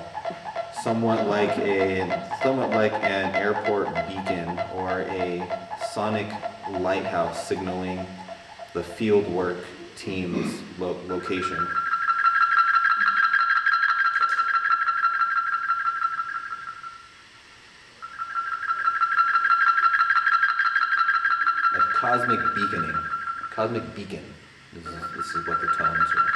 [0.81, 5.45] somewhat like a somewhat like an airport beacon or a
[5.91, 6.31] sonic
[6.79, 8.05] lighthouse signaling
[8.73, 9.57] the field work
[9.97, 11.67] team's lo- location.
[21.73, 22.95] Like cosmic beaconing,
[23.51, 24.23] cosmic beacon.
[25.33, 26.30] Is what the tones are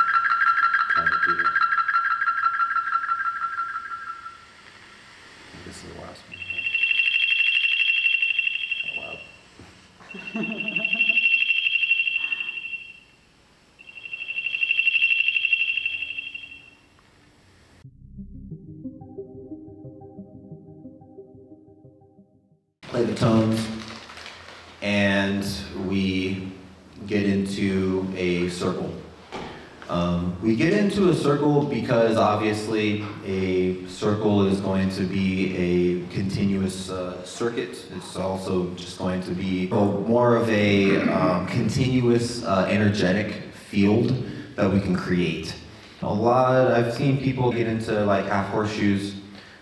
[43.04, 45.54] energetic field that we can create.
[46.02, 49.16] A lot, I've seen people get into like half horseshoes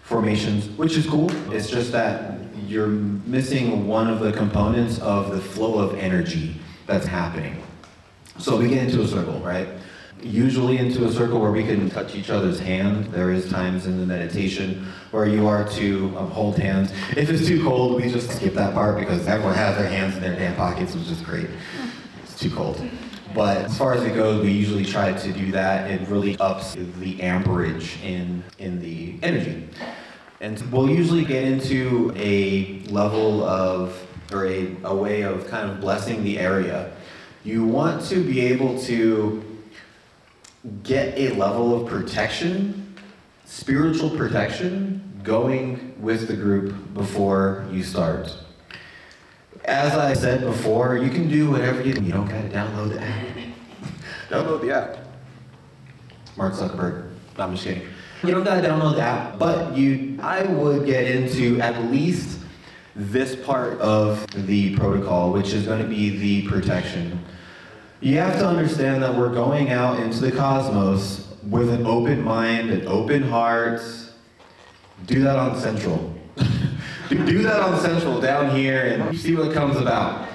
[0.03, 1.31] formations, which is cool.
[1.51, 7.07] It's just that you're missing one of the components of the flow of energy that's
[7.07, 7.61] happening.
[8.37, 9.67] So we get into a circle, right?
[10.21, 13.05] Usually into a circle where we can touch each other's hand.
[13.07, 16.91] There is times in the meditation where you are to um, hold hands.
[17.17, 20.21] If it's too cold, we just skip that part because everyone has their hands in
[20.21, 21.49] their damn pockets, which is great.
[22.23, 22.81] It's too cold.
[23.33, 25.89] But as far as it goes, we usually try to do that.
[25.89, 29.67] It really ups the amperage in in the energy.
[30.39, 35.79] And we'll usually get into a level of, or a, a way of kind of
[35.79, 36.91] blessing the area.
[37.45, 39.43] You want to be able to
[40.83, 42.93] get a level of protection,
[43.45, 48.35] spiritual protection, going with the group before you start.
[49.65, 53.37] As I said before, you can do whatever you You don't gotta download the app.
[54.29, 54.97] download the app.
[56.35, 57.09] Mark Zuckerberg.
[57.37, 57.87] No, I'm just kidding.
[58.23, 62.39] You don't gotta download the app, but you, I would get into at least
[62.95, 67.23] this part of the protocol, which is going to be the protection.
[68.01, 72.69] You have to understand that we're going out into the cosmos with an open mind,
[72.69, 73.81] an open heart.
[75.05, 76.13] Do that on Central.
[77.13, 80.27] do that on Central down here and see what comes about.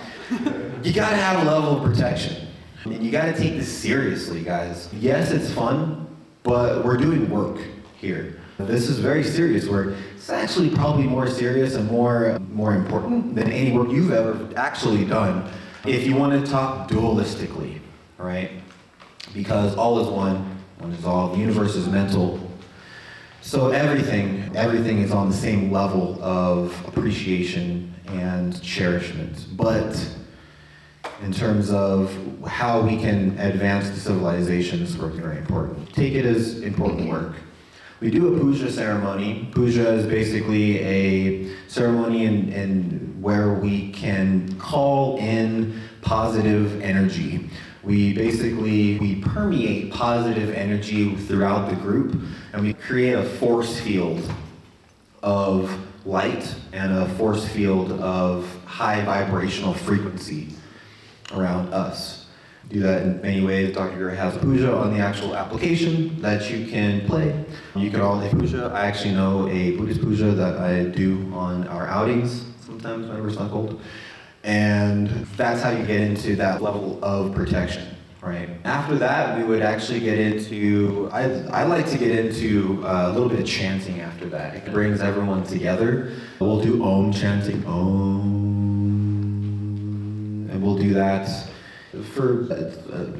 [0.82, 2.46] You gotta have a level of protection.
[2.84, 4.88] And you gotta take this seriously, guys.
[4.92, 6.06] Yes, it's fun,
[6.42, 7.58] but we're doing work
[7.96, 8.40] here.
[8.58, 9.94] This is very serious work.
[10.16, 15.04] It's actually probably more serious and more more important than any work you've ever actually
[15.04, 15.48] done.
[15.86, 17.80] If you want to talk dualistically,
[18.18, 18.50] right?
[19.32, 21.28] Because all is one, one is all.
[21.28, 22.40] The universe is mental.
[23.40, 29.46] So everything, everything is on the same level of appreciation and cherishment.
[29.56, 29.96] But
[31.22, 32.14] in terms of
[32.46, 35.92] how we can advance the civilization, this work is very important.
[35.94, 37.34] Take it as important work.
[38.00, 39.48] We do a puja ceremony.
[39.52, 47.50] Puja is basically a ceremony in, in where we can call in positive energy.
[47.82, 52.20] We basically we permeate positive energy throughout the group,
[52.52, 54.30] and we create a force field
[55.22, 60.48] of light and a force field of high vibrational frequency
[61.32, 62.26] around us.
[62.68, 63.74] Do that in many ways.
[63.74, 63.96] Dr.
[63.96, 67.44] Greer has a puja on the actual application that you can play.
[67.74, 68.70] You can all puja.
[68.74, 73.50] I actually know a Buddhist puja that I do on our outings sometimes it's not
[73.50, 73.80] cold.
[74.44, 77.88] And that's how you get into that level of protection,
[78.20, 78.50] right?
[78.64, 83.12] After that, we would actually get into, I, I like to get into uh, a
[83.12, 84.54] little bit of chanting after that.
[84.54, 86.12] It brings everyone together.
[86.38, 88.48] We'll do Om chanting, Om.
[90.50, 91.28] And we'll do that
[92.12, 92.72] for uh,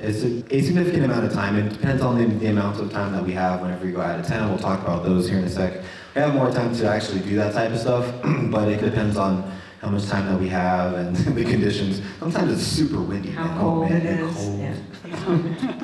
[0.03, 1.57] a, a significant amount of time.
[1.57, 4.21] It depends on the, the amount of time that we have whenever we go out
[4.21, 4.51] of town.
[4.51, 5.83] We'll talk about those here in a sec.
[6.15, 8.13] I have more time to actually do that type of stuff,
[8.51, 9.51] but it depends on
[9.81, 12.03] how much time that we have and the conditions.
[12.19, 13.31] Sometimes it's super windy.
[13.31, 13.59] How man.
[13.61, 14.59] cold oh, man, it is, Cold.
[14.61, 15.79] yeah.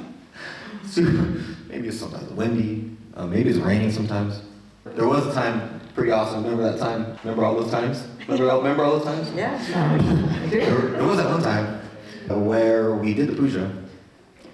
[0.87, 2.97] super, maybe it's sometimes windy.
[3.15, 4.41] Uh, maybe it's raining sometimes.
[4.85, 6.43] There was a time, pretty awesome.
[6.43, 7.17] Remember that time?
[7.23, 8.07] Remember all those times?
[8.27, 9.31] Remember, all- remember all those times?
[9.37, 9.57] Yeah,
[10.49, 11.81] There, there was that one time
[12.29, 13.71] where we did the puja,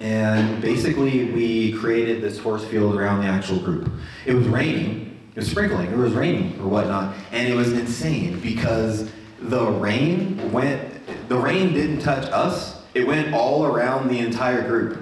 [0.00, 3.90] and basically we created this force field around the actual group.
[4.26, 8.40] It was raining, it was sprinkling, it was raining or whatnot, and it was insane
[8.40, 9.10] because
[9.40, 15.00] the rain went, the rain didn't touch us, it went all around the entire group.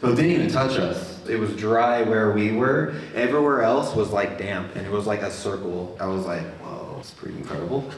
[0.00, 1.24] So it didn't even touch us.
[1.28, 2.94] It was dry where we were.
[3.14, 5.96] Everywhere else was like damp, and it was like a circle.
[6.00, 7.88] I was like, whoa, it's pretty incredible.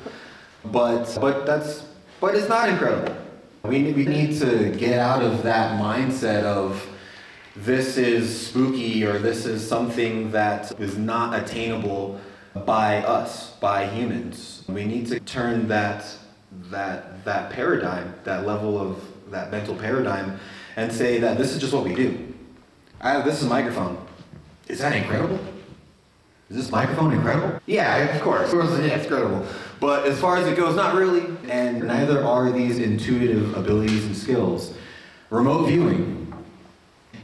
[0.67, 1.85] But but that's
[2.21, 3.17] but it's not incredible.
[3.63, 6.87] We we need to get out of that mindset of
[7.57, 12.21] this is spooky or this is something that is not attainable
[12.65, 14.65] by us, by humans.
[14.69, 16.05] We need to turn that
[16.71, 20.39] that that paradigm, that level of that mental paradigm,
[20.77, 22.33] and say that this is just what we do.
[23.01, 24.05] I have this is microphone.
[24.69, 25.39] Is that incredible?
[26.51, 27.59] Is this microphone incredible?
[27.67, 28.53] Yeah, of course.
[28.53, 29.47] It's incredible.
[29.81, 31.25] But as far as it goes, not really.
[31.49, 34.75] And neither are these intuitive abilities and skills.
[35.31, 36.14] Remote viewing.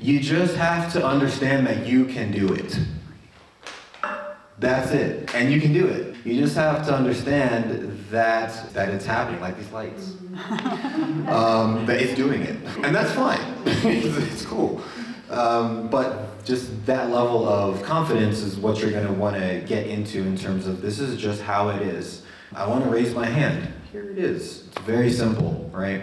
[0.01, 2.78] You just have to understand that you can do it.
[4.59, 5.34] That's it.
[5.34, 6.16] And you can do it.
[6.24, 10.14] You just have to understand that that it's happening, like these lights.
[11.30, 12.57] Um, that it's doing it.
[12.82, 13.40] And that's fine.
[13.64, 14.82] it's, it's cool.
[15.28, 19.86] Um, but just that level of confidence is what you're going to want to get
[19.86, 22.22] into in terms of this is just how it is.
[22.53, 23.72] I want to raise my hand.
[23.92, 24.66] Here it is.
[24.68, 26.03] It's very simple, right?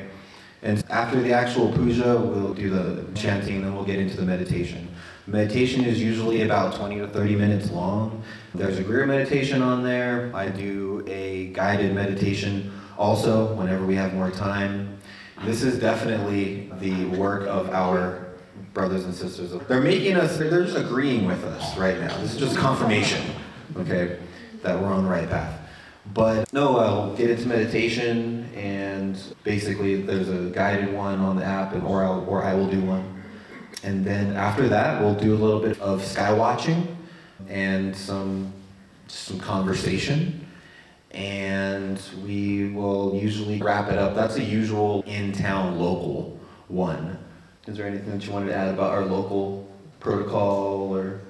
[0.68, 4.26] And after the actual puja, we'll do the chanting, and then we'll get into the
[4.26, 4.86] meditation.
[5.26, 8.22] Meditation is usually about 20 to 30 minutes long.
[8.54, 10.30] There's a Greer meditation on there.
[10.36, 15.00] I do a guided meditation also whenever we have more time.
[15.46, 18.28] This is definitely the work of our
[18.74, 19.54] brothers and sisters.
[19.70, 22.18] They're making us, they're just agreeing with us right now.
[22.18, 23.24] This is just confirmation,
[23.78, 24.20] okay,
[24.64, 25.57] that we're on the right path.
[26.14, 31.74] But no, I'll get into meditation, and basically there's a guided one on the app,
[31.74, 33.24] and, or, I'll, or I will do one.
[33.84, 36.98] And then after that, we'll do a little bit of sky watching
[37.48, 38.54] and some
[39.08, 40.46] some conversation.
[41.12, 44.16] And we will usually wrap it up.
[44.16, 46.38] That's a usual in-town local
[46.68, 47.18] one.
[47.68, 51.22] Is there anything that you wanted to add about our local protocol or?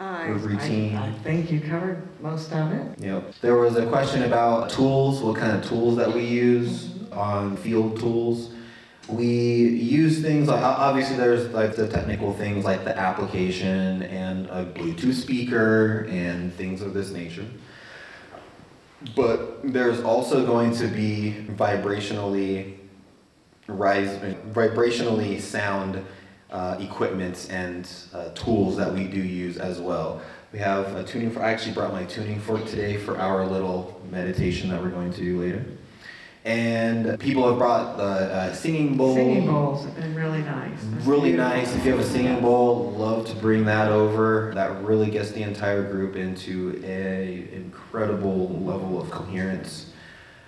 [0.00, 0.96] I, routine.
[0.96, 2.98] I, I think you covered most of it.
[3.00, 3.34] Yep.
[3.42, 8.00] There was a question about tools, what kind of tools that we use on field
[8.00, 8.54] tools.
[9.08, 14.64] We use things like obviously there's like the technical things like the application and a
[14.64, 17.46] Bluetooth speaker and things of this nature.
[19.14, 22.76] But there's also going to be vibrationally
[23.66, 24.16] rise,
[24.52, 26.04] vibrationally sound
[26.52, 30.20] uh, equipment and uh, tools that we do use as well.
[30.52, 31.44] We have a tuning fork.
[31.44, 35.20] I actually brought my tuning fork today for our little meditation that we're going to
[35.20, 35.64] do later.
[36.44, 39.14] And people have brought the uh, singing bowl.
[39.14, 40.72] Singing bowls have been really nice.
[40.96, 41.50] It's Really beautiful.
[41.56, 41.76] nice.
[41.76, 44.50] If you have a singing bowl, love to bring that over.
[44.54, 49.92] That really gets the entire group into a incredible level of coherence.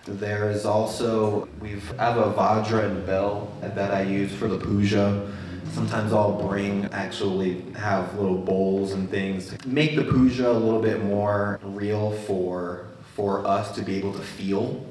[0.07, 4.59] There is also we've I have a vajra and bell that I use for the
[4.59, 5.30] puja.
[5.72, 10.82] Sometimes I'll bring actually have little bowls and things to make the puja a little
[10.82, 14.84] bit more real for for us to be able to feel.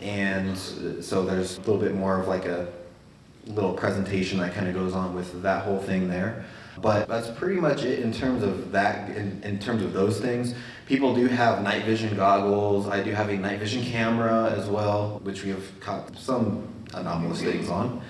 [0.00, 2.68] And so there's a little bit more of like a
[3.46, 6.44] little presentation that kind of goes on with that whole thing there.
[6.80, 10.54] But that's pretty much it in terms of that, in, in terms of those things.
[10.86, 12.86] People do have night vision goggles.
[12.86, 17.42] I do have a night vision camera as well, which we have caught some anomalous
[17.42, 18.00] things on.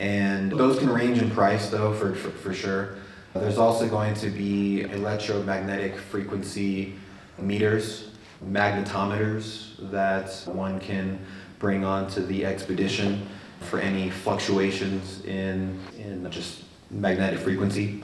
[0.00, 2.96] And those can range in price though, for, for, for sure.
[3.34, 6.94] There's also going to be electromagnetic frequency
[7.38, 8.08] meters,
[8.44, 11.20] magnetometers that one can
[11.58, 13.28] bring onto the expedition
[13.60, 18.02] for any fluctuations in, in just magnetic frequency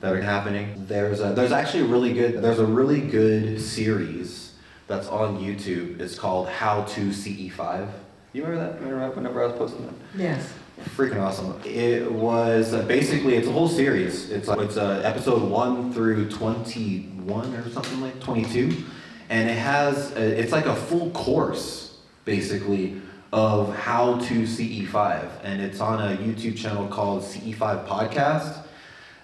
[0.00, 0.84] that are happening.
[0.86, 4.52] There's a, there's actually a really good there's a really good series
[4.86, 5.98] that's on YouTube.
[5.98, 7.88] It's called How to CE5.
[8.34, 8.80] You remember that?
[8.80, 9.94] Remember whenever I was posting that?
[10.14, 10.52] Yes.
[10.96, 11.60] Freaking awesome.
[11.64, 14.30] It was uh, basically it's a whole series.
[14.30, 18.84] It's like it's uh, episode one through twenty one or something like twenty two,
[19.28, 23.00] and it has uh it's like a full course basically
[23.32, 28.64] of how to CE5, and it's on a YouTube channel called CE5 Podcast.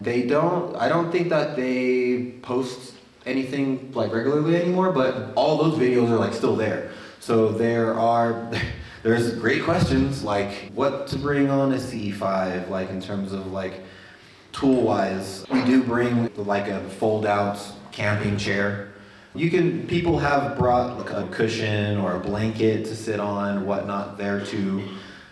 [0.01, 2.95] They don't, I don't think that they post
[3.25, 6.91] anything like regularly anymore, but all those videos are like still there.
[7.21, 8.51] So there are,
[9.05, 13.83] there's great questions like what to bring on a CE5, like in terms of like
[14.53, 15.45] tool wise.
[15.53, 17.61] We do bring like a fold out
[17.93, 18.95] camping chair.
[19.35, 24.17] You can, people have brought like a cushion or a blanket to sit on, whatnot
[24.17, 24.83] there too.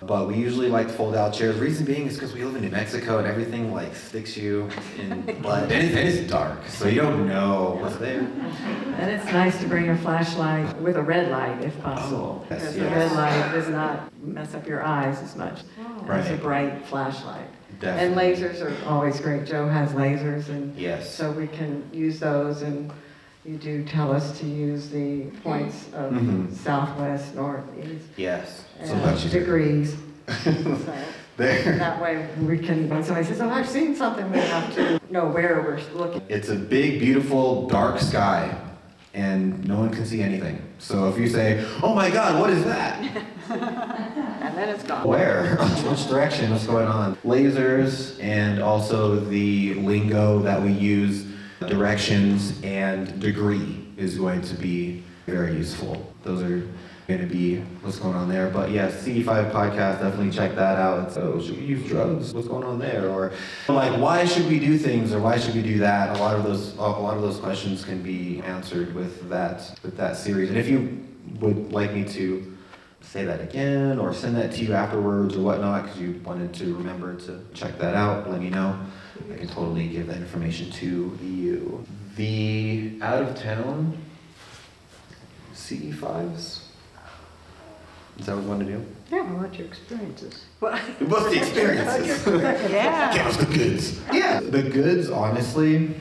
[0.07, 1.57] But we usually like fold out chairs.
[1.59, 5.23] Reason being is because we live in New Mexico and everything like sticks you in
[5.43, 5.71] blood.
[5.71, 8.21] And it's, dark, so you don't know what's there.
[8.21, 12.45] And it's nice to bring a flashlight with a red light if possible.
[12.45, 15.61] Oh, yes, Because the red light does not mess up your eyes as much
[16.09, 17.47] as a bright flashlight.
[17.81, 18.33] Definitely.
[18.33, 19.47] And lasers are always great.
[19.47, 21.13] Joe has lasers and Yes.
[21.15, 22.93] so we can use those and
[23.45, 26.53] you do tell us to use the points of Mhm.
[26.55, 28.65] southwest, north, east, Yes.
[28.85, 29.97] So and much degrees.
[30.45, 31.79] So there.
[31.79, 35.27] that way we can, when somebody says, oh, I've seen something, we have to know
[35.27, 36.21] where we're looking.
[36.29, 38.55] It's a big, beautiful, dark sky,
[39.15, 40.61] and no one can see anything.
[40.79, 42.99] So if you say, "Oh my God, what is that?"
[43.51, 45.07] And then it's gone.
[45.07, 45.57] Where?
[45.89, 46.51] Which direction?
[46.51, 47.17] What's going on?
[47.25, 51.25] Lasers and also the lingo that we use,
[51.69, 56.13] directions and degree is going to be very useful.
[56.23, 56.69] Those are
[57.09, 58.49] going to be what's going on there.
[58.51, 61.17] But yeah, CE5 podcast, definitely check that out.
[61.17, 62.33] Oh, should we use drugs?
[62.33, 63.09] What's going on there?
[63.09, 63.33] Or
[63.69, 66.17] like, why should we do things or why should we do that?
[66.17, 69.97] A lot of those, a lot of those questions can be answered with that, with
[69.97, 70.49] that series.
[70.49, 71.07] And if you
[71.41, 72.57] would like me to
[73.01, 76.75] say that again or send that to you afterwards or whatnot because you wanted to
[76.75, 78.79] remember to check that out, let me know.
[79.33, 81.87] I can totally give that information to you.
[82.17, 83.97] The out of town
[85.55, 86.63] CE5s?
[88.19, 88.87] Is that what you want to do?
[89.11, 90.45] Yeah, I want your experiences.
[90.59, 92.27] What's the experiences?
[92.71, 93.13] Yeah.
[93.15, 94.01] Give us the goods.
[94.13, 95.95] Yeah, the goods, honestly,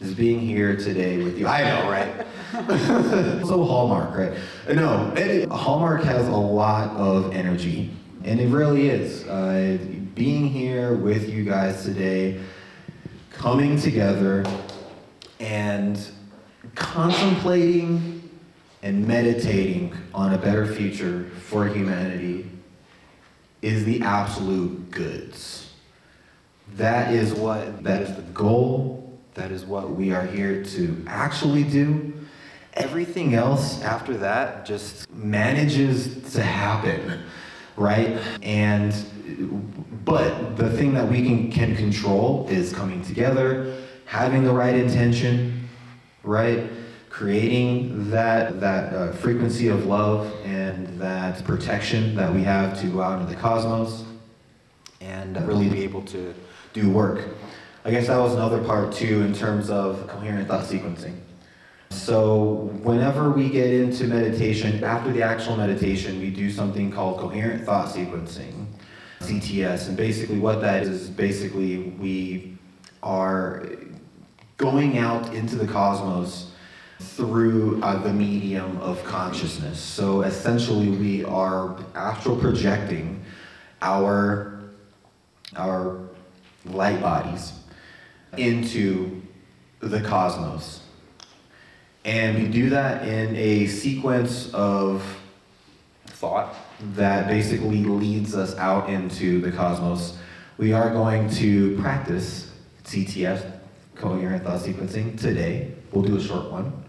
[0.00, 1.46] is being here today with you.
[1.46, 3.46] I know, right?
[3.46, 4.38] so Hallmark, right?
[4.74, 7.90] No, it, Hallmark has a lot of energy,
[8.24, 9.26] and it really is.
[9.26, 9.78] Uh,
[10.14, 12.40] being here with you guys today,
[13.30, 14.44] coming together,
[15.38, 16.10] and
[16.74, 18.28] contemplating
[18.82, 22.50] and meditating on a better future for humanity
[23.62, 25.72] is the absolute goods.
[26.76, 29.18] That is what that is the goal.
[29.34, 32.12] That is what we are here to actually do.
[32.74, 37.22] Everything else after that just manages to happen,
[37.76, 38.18] right?
[38.42, 38.94] And
[40.04, 45.68] but the thing that we can can control is coming together, having the right intention,
[46.22, 46.70] right?
[47.08, 53.02] Creating that that uh, frequency of love and that protection that we have to go
[53.02, 54.04] out into the cosmos
[55.00, 56.34] and really be able to
[56.72, 57.28] do work.
[57.84, 61.18] I guess that was another part too in terms of coherent thought sequencing.
[61.90, 67.64] So, whenever we get into meditation, after the actual meditation, we do something called coherent
[67.64, 68.66] thought sequencing,
[69.20, 69.88] CTS.
[69.88, 72.56] And basically, what that is, basically we
[73.02, 73.66] are
[74.56, 76.50] going out into the cosmos
[76.98, 79.80] through uh, the medium of consciousness.
[79.80, 83.24] So, essentially, we are astral projecting
[83.80, 84.60] our,
[85.56, 86.00] our
[86.66, 87.52] light bodies
[88.36, 89.22] into
[89.80, 90.82] the cosmos.
[92.04, 95.02] And we do that in a sequence of
[96.06, 96.54] thought
[96.94, 100.16] that basically leads us out into the cosmos.
[100.58, 102.52] We are going to practice
[102.84, 103.50] CTS,
[103.94, 105.72] coherent thought sequencing, today.
[105.92, 106.84] We'll do a short one.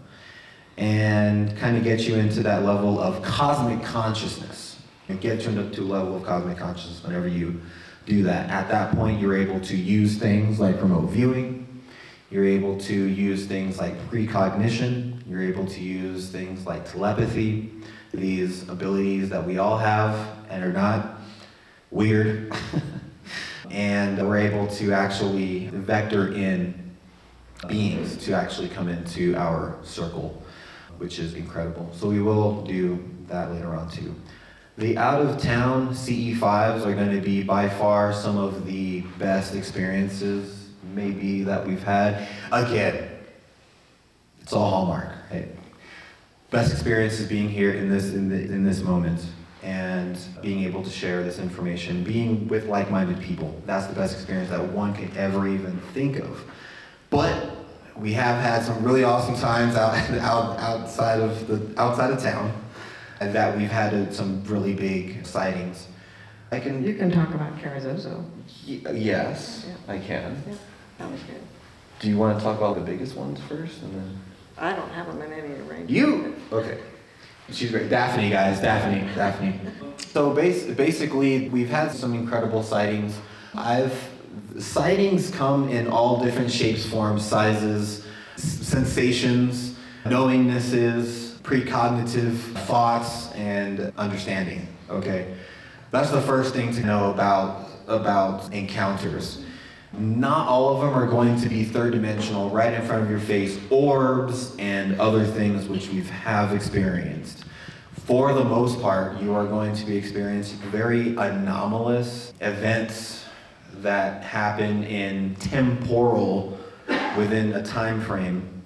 [0.76, 4.78] And kind of get you into that level of cosmic consciousness.
[5.08, 7.60] And get you into a level of cosmic consciousness whenever you
[8.06, 8.50] do that.
[8.50, 11.62] At that point, you're able to use things like remote viewing,
[12.32, 15.22] you're able to use things like precognition.
[15.28, 17.70] You're able to use things like telepathy.
[18.12, 21.20] These abilities that we all have and are not
[21.90, 22.54] weird.
[23.70, 26.74] and we're able to actually vector in
[27.68, 30.42] beings to actually come into our circle,
[30.98, 31.90] which is incredible.
[31.94, 34.14] So we will do that later on too.
[34.78, 39.54] The out of town CE5s are going to be by far some of the best
[39.54, 42.26] experiences maybe that we've had.
[42.50, 43.10] Again,
[44.40, 45.12] it's all Hallmark.
[46.52, 49.24] Best experience is being here in this in, the, in this moment
[49.62, 53.58] and being able to share this information, being with like-minded people.
[53.64, 56.44] That's the best experience that one could ever even think of.
[57.08, 57.52] But
[57.96, 62.52] we have had some really awesome times out, out outside of the outside of town.
[63.20, 65.86] And that we've had some really big sightings.
[66.50, 66.84] I can.
[66.84, 68.24] You can talk about Carrizozo.
[68.68, 69.94] Y- uh, yes, Yeah.
[69.94, 70.42] I can.
[70.46, 70.54] Yeah,
[70.98, 71.40] that was good.
[72.00, 74.18] Do you want to talk about the biggest ones first, and then?
[74.58, 75.90] I don't have them in any arrangement.
[75.90, 76.36] You?
[76.52, 76.78] Okay.
[77.50, 77.88] She's great.
[77.90, 78.60] Daphne, guys.
[78.60, 79.00] Daphne.
[79.14, 79.58] Daphne.
[80.12, 83.18] So bas- basically, we've had some incredible sightings.
[83.54, 84.08] I've
[84.58, 88.04] sightings come in all different shapes, forms, sizes,
[88.36, 92.36] s- sensations, knowingnesses, precognitive
[92.66, 94.66] thoughts, and understanding.
[94.88, 95.34] Okay.
[95.90, 99.44] That's the first thing to know about about encounters.
[99.98, 103.20] Not all of them are going to be third dimensional, right in front of your
[103.20, 107.44] face, orbs and other things which we have experienced.
[108.06, 113.26] For the most part, you are going to be experiencing very anomalous events
[113.74, 116.58] that happen in temporal
[117.16, 118.62] within a time frame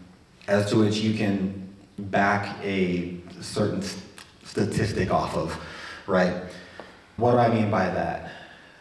[0.48, 1.68] as to which you can
[1.98, 3.82] back a certain
[4.44, 5.58] statistic off of,
[6.06, 6.34] right?
[7.16, 8.30] What do I mean by that?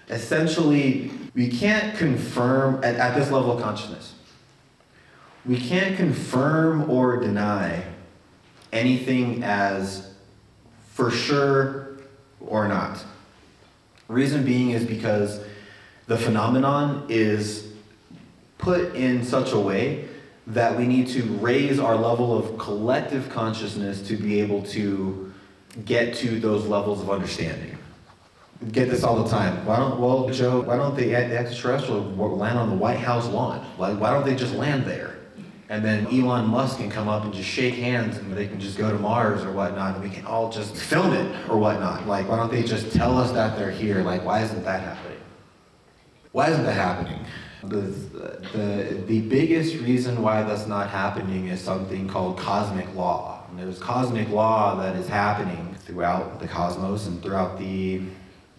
[0.09, 4.13] Essentially, we can't confirm, at, at this level of consciousness,
[5.45, 7.83] we can't confirm or deny
[8.71, 10.13] anything as
[10.93, 11.97] for sure
[12.39, 13.03] or not.
[14.07, 15.41] Reason being is because
[16.07, 17.73] the phenomenon is
[18.57, 20.05] put in such a way
[20.47, 25.33] that we need to raise our level of collective consciousness to be able to
[25.83, 27.74] get to those levels of understanding.
[28.71, 29.65] Get this all the time.
[29.65, 33.59] Why don't, well, Joe, why don't the extraterrestrial land on the White House lawn?
[33.75, 35.15] Why, why don't they just land there?
[35.67, 38.77] And then Elon Musk can come up and just shake hands and they can just
[38.77, 42.07] go to Mars or whatnot and we can all just film it or whatnot.
[42.07, 44.03] Like, why don't they just tell us that they're here?
[44.03, 45.19] Like, why isn't that happening?
[46.31, 47.25] Why isn't that happening?
[47.63, 47.79] The,
[48.53, 53.43] the, the biggest reason why that's not happening is something called cosmic law.
[53.49, 58.01] And there's cosmic law that is happening throughout the cosmos and throughout the,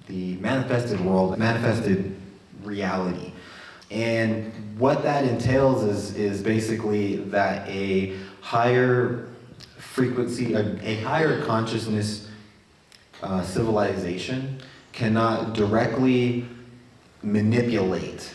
[0.07, 2.17] the manifested world, manifested
[2.63, 3.33] reality.
[3.91, 9.29] And what that entails is, is basically that a higher
[9.79, 12.29] frequency, a, a higher consciousness
[13.23, 14.61] uh, civilization
[14.93, 16.47] cannot directly
[17.23, 18.33] manipulate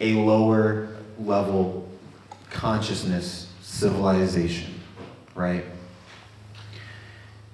[0.00, 0.88] a lower
[1.18, 1.88] level
[2.50, 4.74] consciousness civilization,
[5.34, 5.64] right?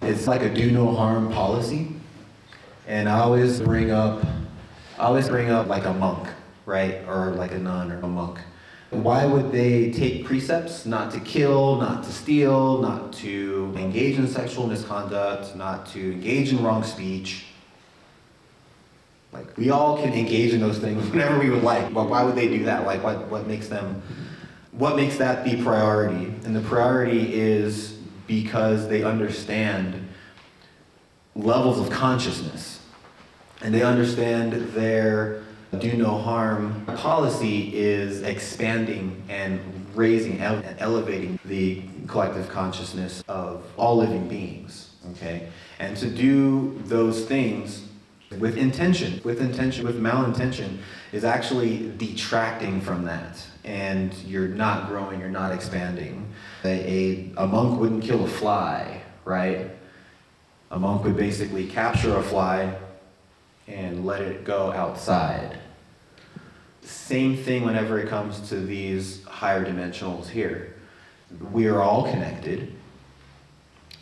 [0.03, 1.92] It's like a do no harm policy.
[2.87, 4.25] And I always bring up,
[4.99, 6.29] I always bring up like a monk,
[6.67, 7.07] right?
[7.07, 8.39] Or like a nun or a monk.
[8.91, 14.27] Why would they take precepts not to kill, not to steal, not to engage in
[14.29, 17.47] sexual misconduct, not to engage in wrong speech?
[19.33, 22.35] Like we all can engage in those things whenever we would like, but why would
[22.35, 22.85] they do that?
[22.85, 24.03] Like what, what makes them
[24.73, 26.35] what makes that the priority?
[26.45, 30.02] And the priority is because they understand
[31.35, 32.81] levels of consciousness.
[33.63, 35.43] And they understand their
[35.79, 39.61] do no harm policy is expanding and
[39.95, 44.91] raising and elevating the collective consciousness of all living beings.
[45.13, 45.49] Okay?
[45.79, 47.89] And to do those things
[48.39, 50.79] with intention, with intention, with malintention,
[51.13, 53.43] is actually detracting from that.
[53.65, 56.33] And you're not growing, you're not expanding.
[56.65, 59.71] A, a, a monk wouldn't kill a fly, right?
[60.73, 62.75] A monk would basically capture a fly
[63.69, 65.59] and let it go outside.
[66.81, 70.75] Same thing whenever it comes to these higher dimensionals here.
[71.53, 72.73] We are all connected.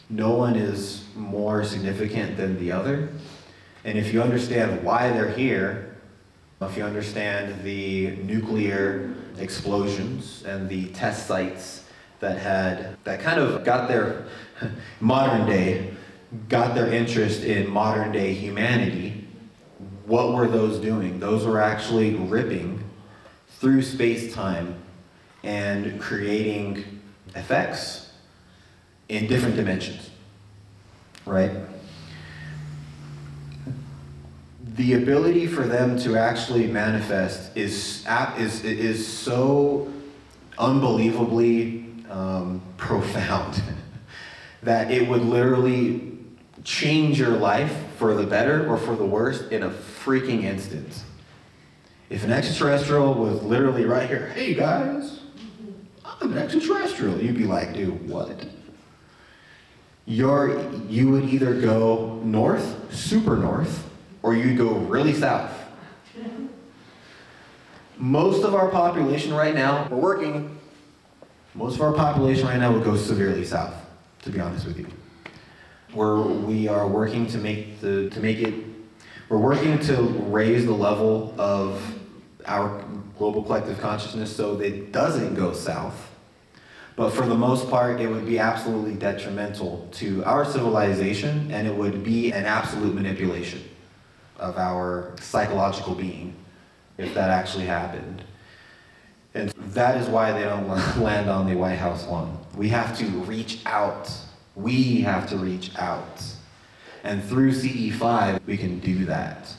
[0.09, 3.09] No one is more significant than the other.
[3.85, 5.97] And if you understand why they're here,
[6.63, 11.85] if you understand the nuclear explosions and the test sites
[12.21, 14.27] that had, that kind of got their
[15.01, 15.95] modern day,
[16.49, 19.27] got their interest in modern day humanity,
[20.07, 21.21] what were those doing?
[21.21, 22.83] Those were actually ripping
[23.59, 24.77] through space time
[25.43, 27.01] and creating
[27.35, 28.11] effects
[29.09, 30.11] in different dimensions,
[31.27, 31.51] right?
[34.81, 38.07] the ability for them to actually manifest is
[38.39, 39.93] is is so
[40.59, 43.63] unbelievably um, profound
[44.63, 46.10] that it would literally
[46.65, 51.03] change your life for the better or for the worse in a freaking instant.
[52.09, 55.21] If an extraterrestrial was literally right here, hey guys,
[56.05, 58.47] I'm an extraterrestrial, you'd be like, dude, what?
[60.07, 63.89] You're, you would either go north, super north,
[64.23, 65.53] or you'd go really south.
[67.97, 70.59] Most of our population right now, we're working,
[71.55, 73.75] most of our population right now would go severely south,
[74.23, 74.87] to be honest with you.
[75.93, 78.55] Where we are working to make the to make it
[79.29, 81.81] we're working to raise the level of
[82.47, 82.83] our
[83.17, 86.11] global collective consciousness so that it doesn't go south.
[86.97, 91.75] But for the most part, it would be absolutely detrimental to our civilization and it
[91.75, 93.63] would be an absolute manipulation
[94.37, 96.35] of our psychological being
[96.99, 98.25] if that actually happened.
[99.35, 100.67] And that is why they don't
[101.01, 102.37] land on the White House lawn.
[102.57, 104.11] We have to reach out.
[104.61, 106.23] We have to reach out.
[107.03, 109.55] And through CE5, we can do that.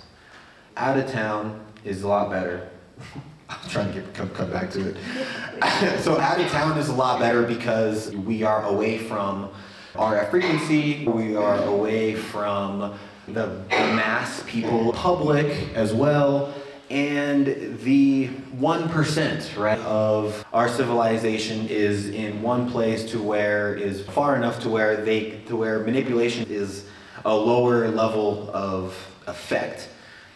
[0.78, 2.70] Out of town is a lot better.
[3.50, 6.00] I'm trying to get come, come back to it.
[6.02, 9.50] so out of town is a lot better because we are away from
[9.94, 11.06] RF frequency.
[11.06, 12.98] We are away from
[13.28, 16.54] the, the mass people, public as well
[16.92, 24.36] and the 1% right of our civilization is in one place to where is far
[24.36, 26.86] enough to where they to where manipulation is
[27.24, 28.94] a lower level of
[29.28, 29.88] effect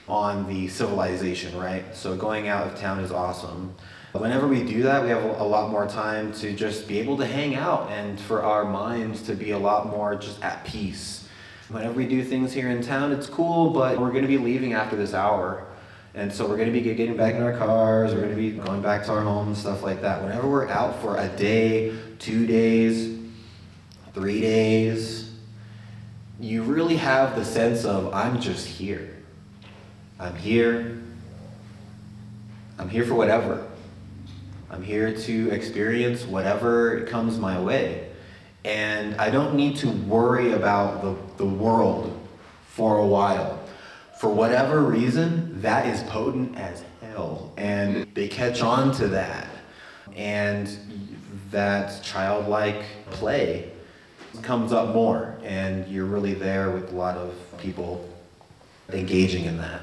[0.08, 1.94] on the civilization right?
[1.94, 3.76] So going out of town is awesome.
[4.14, 7.26] Whenever we do that we have a lot more time to just be able to
[7.26, 11.28] hang out and for our minds to be a lot more just at peace.
[11.68, 14.72] Whenever we do things here in town it's cool but we're going to be leaving
[14.72, 15.68] after this hour
[16.16, 18.52] and so we're going to be getting back in our cars, we're going to be
[18.52, 20.24] going back to our homes, stuff like that.
[20.24, 23.20] Whenever we're out for a day, two days,
[24.14, 25.34] three days,
[26.40, 29.14] you really have the sense of, I'm just here.
[30.18, 31.02] I'm here.
[32.80, 33.68] I'm here for whatever.
[34.72, 38.10] I'm here to experience whatever comes my way.
[38.64, 42.18] And I don't need to worry about the, the world
[42.68, 43.66] for a while
[44.16, 47.52] for whatever reason, that is potent as hell.
[47.58, 49.48] And they catch on to that.
[50.16, 50.70] And
[51.52, 53.72] that childlike play
[54.42, 55.38] comes up more.
[55.44, 58.08] And you're really there with a lot of people
[58.92, 59.82] engaging in that.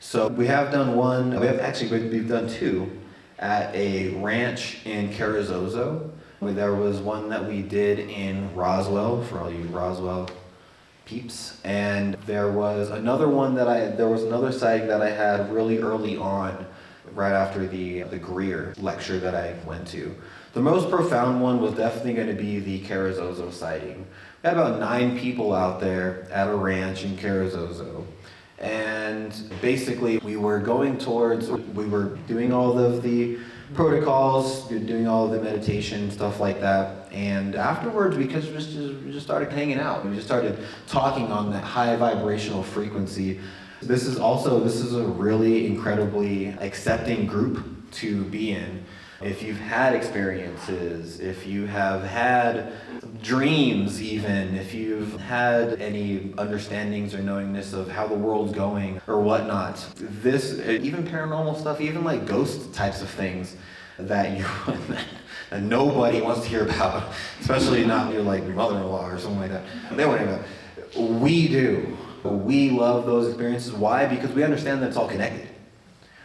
[0.00, 2.90] So we have done one, we have actually, we've done two
[3.38, 6.10] at a ranch in Carrizozo.
[6.40, 10.30] There was one that we did in Roswell, for all you Roswell
[11.10, 11.58] peeps.
[11.64, 15.52] And there was another one that I, had there was another sighting that I had
[15.52, 16.66] really early on,
[17.14, 20.14] right after the, the Greer lecture that I went to.
[20.52, 24.06] The most profound one was definitely going to be the Carrizozo sighting.
[24.42, 28.04] We had about nine people out there at a ranch in Carrizozo.
[28.58, 33.38] And basically, we were going towards, we were doing all of the
[33.74, 36.99] protocols, doing all of the meditation, stuff like that.
[37.12, 40.04] And afterwards, because we just, we just started hanging out.
[40.04, 43.40] We just started talking on that high vibrational frequency.
[43.82, 48.84] This is also, this is a really incredibly accepting group to be in.
[49.20, 52.72] If you've had experiences, if you have had
[53.22, 59.20] dreams, even, if you've had any understandings or knowingness of how the world's going or
[59.20, 63.56] whatnot, this, even paranormal stuff, even like ghost types of things
[63.98, 64.46] that you,
[65.50, 69.64] that nobody wants to hear about, especially not your like mother-in-law or something like that.
[69.96, 71.20] They won't even.
[71.20, 71.96] We do.
[72.24, 73.72] We love those experiences.
[73.72, 74.06] Why?
[74.06, 75.48] Because we understand that it's all connected.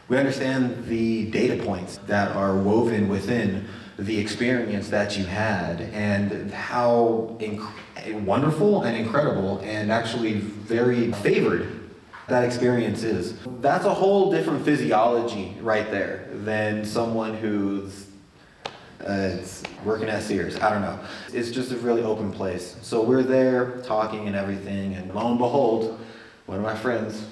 [0.08, 3.68] We understand the data points that are woven within
[3.98, 11.80] the experience that you had and how inc- wonderful and incredible and actually very favored
[12.28, 13.38] that experience is.
[13.62, 18.08] That's a whole different physiology right there than someone who's
[19.06, 19.38] uh,
[19.84, 20.58] working at Sears.
[20.60, 21.00] I don't know.
[21.34, 22.76] It's just a really open place.
[22.82, 26.00] So we're there talking and everything, and lo and behold,
[26.46, 27.26] one of my friends,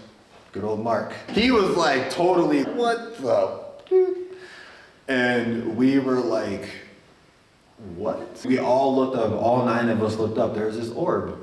[0.51, 3.63] good old Mark, he was like totally, what the?
[5.07, 6.69] And we were like,
[7.95, 8.41] what?
[8.45, 10.53] We all looked up, all nine of us looked up.
[10.53, 11.37] There's this orb,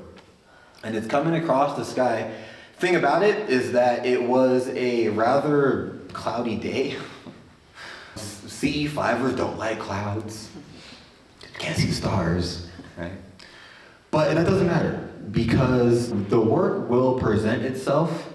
[0.83, 2.33] and it's coming across the sky.
[2.77, 6.95] Thing about it is that it was a rather cloudy day.
[8.15, 10.49] CE5ers don't like clouds.
[11.57, 13.11] Can't see stars, right?
[14.09, 18.29] But that doesn't matter because the work will present itself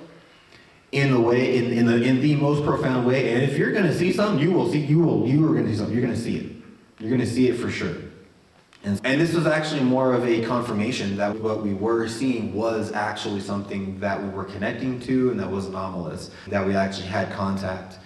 [0.93, 3.35] in the way in, in the in the most profound way.
[3.35, 5.77] And if you're gonna see something, you will see you will you are gonna see
[5.77, 5.95] something.
[5.95, 6.53] You're gonna see it.
[6.99, 7.97] You're gonna see it for sure.
[8.85, 12.93] And, and this was actually more of a confirmation that what we were seeing was
[12.93, 17.33] actually something that we were connecting to and that was anomalous, that we actually had
[17.33, 17.99] contact.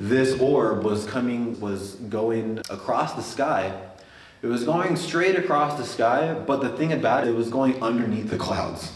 [0.00, 3.78] This orb was coming, was going across the sky.
[4.40, 7.82] It was going straight across the sky, but the thing about it, it was going
[7.82, 8.92] underneath the clouds.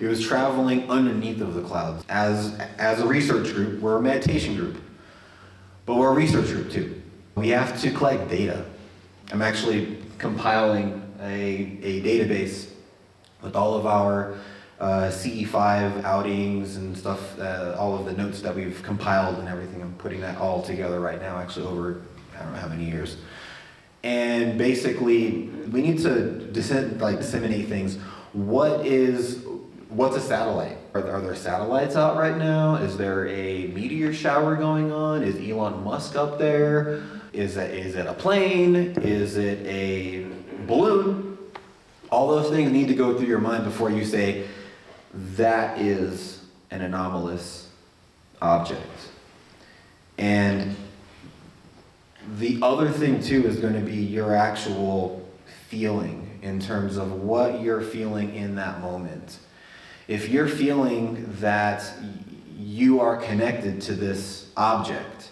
[0.00, 2.04] It was traveling underneath of the clouds.
[2.08, 4.80] As, as a research group, we're a meditation group,
[5.86, 7.02] but we're a research group too.
[7.34, 8.64] We have to collect data.
[9.32, 12.70] I'm actually compiling a, a database
[13.42, 14.38] with all of our
[14.80, 19.82] uh, CE5 outings and stuff, uh, all of the notes that we've compiled and everything.
[19.82, 22.02] I'm putting that all together right now, actually over
[22.34, 23.18] I don't know how many years.
[24.02, 27.96] And basically, we need to dissem- like disseminate things.
[28.32, 29.44] What is
[29.90, 30.78] what's a satellite?
[30.94, 32.76] Are, are there satellites out right now?
[32.76, 35.22] Is there a meteor shower going on?
[35.22, 37.02] Is Elon Musk up there?
[37.32, 38.76] Is it, is it a plane?
[38.76, 40.26] Is it a
[40.66, 41.38] balloon?
[42.10, 44.46] All those things need to go through your mind before you say,
[45.12, 47.68] that is an anomalous
[48.40, 49.08] object.
[50.18, 50.76] And
[52.36, 55.26] the other thing, too, is going to be your actual
[55.68, 59.38] feeling in terms of what you're feeling in that moment.
[60.08, 61.84] If you're feeling that
[62.56, 65.30] you are connected to this object,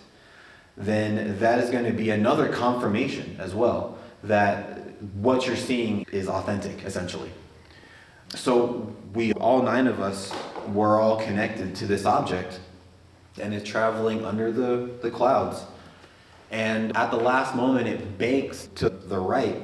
[0.76, 4.80] then that is going to be another confirmation as well that
[5.14, 7.30] what you're seeing is authentic, essentially.
[8.34, 10.32] So we, all nine of us,
[10.68, 12.60] were all connected to this object,
[13.40, 15.62] and it's traveling under the, the clouds.
[16.50, 19.60] And at the last moment, it banks to the right.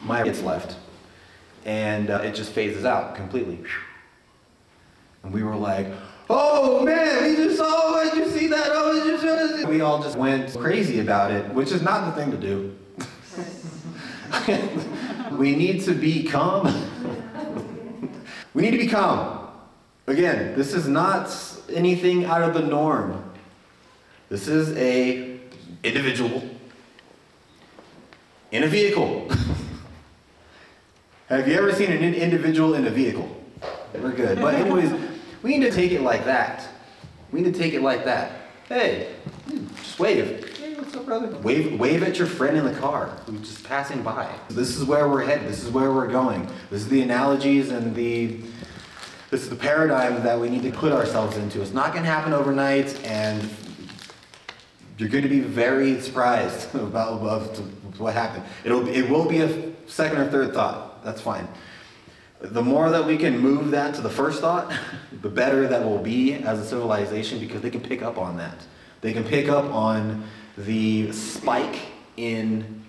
[0.00, 0.76] My gets left,
[1.64, 3.60] and uh, it just phases out completely.
[5.22, 5.86] And we were like,
[6.28, 8.02] "Oh man, we just saw!
[8.02, 8.66] Did you see that?
[8.70, 9.68] Oh, did you see that?
[9.68, 12.76] We all just went crazy about it, which is not the thing to do.
[15.36, 16.66] we need to be calm.
[18.54, 19.48] we need to be calm.
[20.06, 21.30] Again, this is not
[21.72, 23.22] anything out of the norm.
[24.28, 25.38] This is a
[25.82, 26.42] individual
[28.50, 29.30] in a vehicle.
[31.28, 33.42] Have you ever seen an individual in a vehicle?
[33.94, 34.40] We're good.
[34.40, 34.92] But anyways,
[35.42, 36.68] we need to take it like that.
[37.30, 38.32] We need to take it like that.
[38.68, 39.14] Hey,
[39.76, 40.61] just wave.
[41.42, 44.30] Wave, wave at your friend in the car who's just passing by.
[44.50, 45.48] This is where we're headed.
[45.48, 46.46] This is where we're going.
[46.70, 48.38] This is the analogies and the
[49.30, 51.62] this is the paradigm that we need to put ourselves into.
[51.62, 53.48] It's not going to happen overnight, and
[54.98, 57.56] you're going to be very surprised about, about
[57.96, 58.44] what happened.
[58.62, 61.02] It'll it will be a second or third thought.
[61.02, 61.48] That's fine.
[62.42, 64.70] The more that we can move that to the first thought,
[65.22, 68.58] the better that will be as a civilization because they can pick up on that.
[69.00, 70.24] They can pick up on
[70.56, 71.80] the spike
[72.16, 72.84] in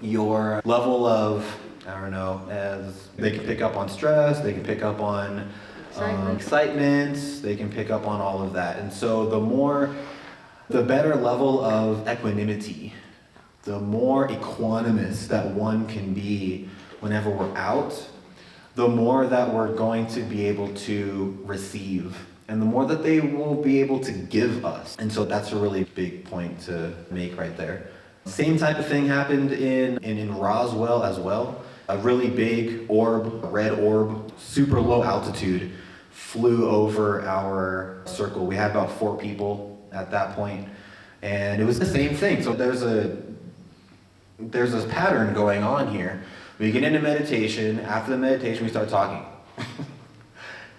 [0.00, 1.44] your level of
[1.86, 5.38] I don't know, as they can pick up on stress, they can pick up on
[5.38, 5.48] um,
[5.90, 6.40] Excitement.
[6.40, 8.78] excitement, they can pick up on all of that.
[8.78, 9.94] And so the more,
[10.70, 12.94] the better level of equanimity,
[13.64, 16.68] the more equanimous that one can be
[17.00, 18.08] whenever we're out,
[18.74, 22.16] the more that we're going to be able to receive
[22.48, 24.96] and the more that they will be able to give us.
[24.98, 27.88] And so that's a really big point to make right there.
[28.26, 31.62] Same type of thing happened in, in, in Roswell as well.
[31.88, 35.72] A really big orb, a red orb, super low altitude,
[36.10, 38.46] flew over our circle.
[38.46, 40.68] We had about four people at that point,
[41.20, 42.42] and it was the same thing.
[42.42, 43.18] So there's a
[44.38, 46.22] there's this pattern going on here.
[46.58, 47.80] We get into meditation.
[47.80, 49.24] After the meditation, we start talking.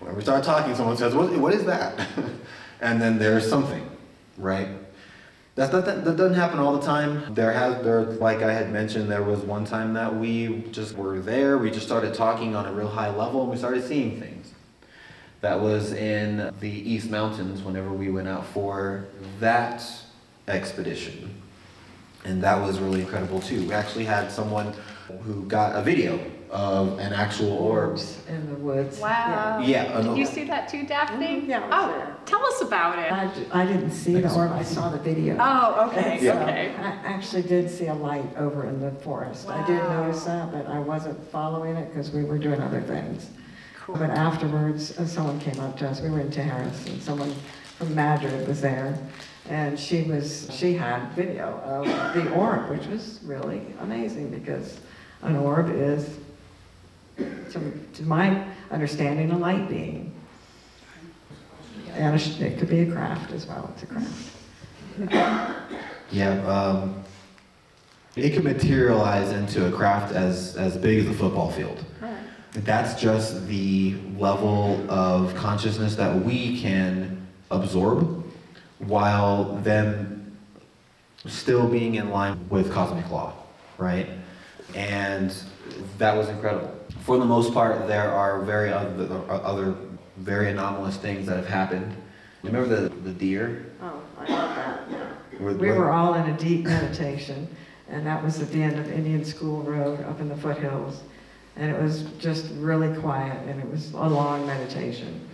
[0.05, 2.07] when we start talking, someone says, "What, what is that?"
[2.81, 3.89] and then there's something,
[4.37, 4.67] right?
[5.55, 7.33] That's not, that, that doesn't happen all the time.
[7.33, 11.19] There has, there, like I had mentioned, there was one time that we just were
[11.19, 11.57] there.
[11.57, 14.53] We just started talking on a real high level, and we started seeing things.
[15.41, 19.05] That was in the East Mountains whenever we went out for
[19.39, 19.83] that
[20.47, 21.41] expedition.
[22.25, 23.65] And that was really incredible too.
[23.67, 24.73] We actually had someone
[25.23, 26.19] who got a video
[26.55, 27.65] of an actual orb.
[27.75, 28.99] Orbs in the woods.
[28.99, 29.59] Wow.
[29.61, 31.41] Yeah, Did an- you see that too, Daphne?
[31.41, 32.15] Mhm, yeah, I was Oh, there.
[32.25, 33.11] tell us about it.
[33.11, 35.35] I, d- I didn't see the orb, I saw the video.
[35.39, 36.71] Oh, okay, so okay.
[36.79, 39.49] I actually did see a light over in the forest.
[39.49, 40.03] I did Wow.
[40.05, 43.29] notice that, but I wasn't following it because we were doing other things.
[43.83, 43.97] Cool.
[43.97, 47.33] But afterwards, uh, someone came up to us, we were in Terrace, and someone
[47.77, 48.97] from Madrid was there.
[49.49, 51.85] And she was, she had video of
[52.15, 54.79] the orb, which was really amazing because
[55.21, 56.17] an orb is,
[57.17, 60.13] to, to my understanding, a light being.
[61.93, 65.71] And a it could be a craft as well, it's a craft.
[66.11, 67.03] Yeah, um,
[68.15, 71.83] it can materialize into a craft as, as big as a football field.
[72.53, 78.23] That's just the level of consciousness that we can absorb
[78.79, 80.37] while them
[81.25, 83.33] still being in line with cosmic law,
[83.77, 84.09] right?
[84.73, 85.35] And
[85.97, 86.74] that was incredible.
[87.05, 89.75] For the most part, there are very other, uh, other
[90.17, 91.95] very anomalous things that have happened.
[92.41, 93.67] Remember the, the deer?
[93.79, 94.97] Oh, I love that, yeah.
[95.37, 97.47] Where- We where- were all in a deep meditation,
[97.89, 101.03] and that was at the end of Indian School Road up in the foothills.
[101.57, 105.27] And it was just really quiet, and it was a long meditation.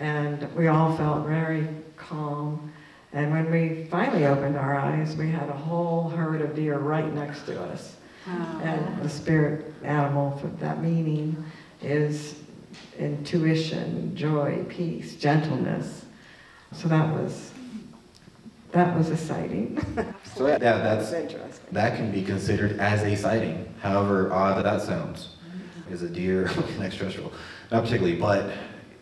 [0.00, 2.72] And we all felt very calm.
[3.12, 7.14] And when we finally opened our eyes, we had a whole herd of deer right
[7.14, 7.94] next to us.
[8.26, 11.44] And the spirit animal for that meaning
[11.82, 12.40] is
[12.98, 16.04] intuition, joy, peace, gentleness.
[16.72, 17.52] So that was
[18.72, 19.80] that was a sighting.
[20.34, 21.64] So yeah, that's interesting.
[21.70, 23.72] that can be considered as a sighting.
[23.80, 25.36] However odd that sounds,
[25.88, 27.32] is a deer an extraterrestrial?
[27.70, 28.50] Not particularly, but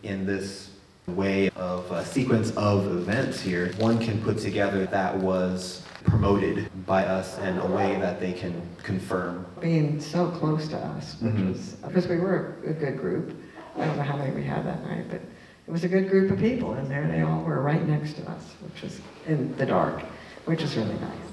[0.02, 0.71] in this
[1.06, 7.04] way of a sequence of events here, one can put together that was promoted by
[7.04, 9.44] us in a way that they can confirm.
[9.60, 11.48] Being so close to us, which Mhm.
[11.52, 13.32] was because we were a good group.
[13.78, 15.20] I don't know how many we had that night, but
[15.66, 17.06] it was a good group of people in there.
[17.06, 20.02] They all were right next to us, which was in the dark,
[20.44, 21.31] which is really nice.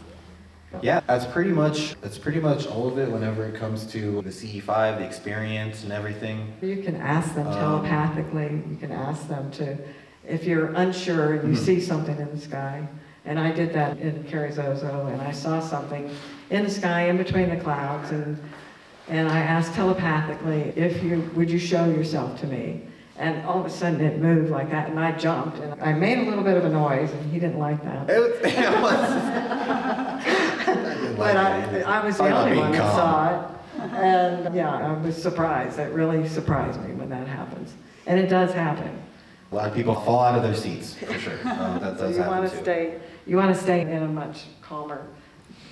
[0.82, 4.30] Yeah, that's pretty much that's pretty much all of it whenever it comes to the
[4.30, 6.54] CE5, the experience and everything.
[6.62, 9.78] You can ask them Um, telepathically, you can ask them to,
[10.28, 11.66] if you're unsure and you Mhm.
[11.66, 12.88] see something in the sky.
[13.26, 16.10] And I did that in Carrizozo, and I saw something
[16.50, 18.38] in the sky in between the clouds, and,
[19.10, 22.82] and I asked telepathically, if you, would you show yourself to me?
[23.18, 26.20] And all of a sudden it moved like that, and I jumped, and I made
[26.20, 28.10] a little bit of a noise, and he didn't like that.
[28.16, 29.69] It was, it was-
[31.20, 33.56] But I, I was the only one that saw it.
[33.94, 35.80] And yeah, I was surprised.
[35.80, 37.74] It really surprised me when that happens.
[38.08, 39.02] And it does happen.
[39.52, 41.40] A lot of people fall out of their seats, for sure.
[41.46, 42.58] Um, that So does you happen want too.
[42.58, 45.06] to stay, you want to stay in a much calmer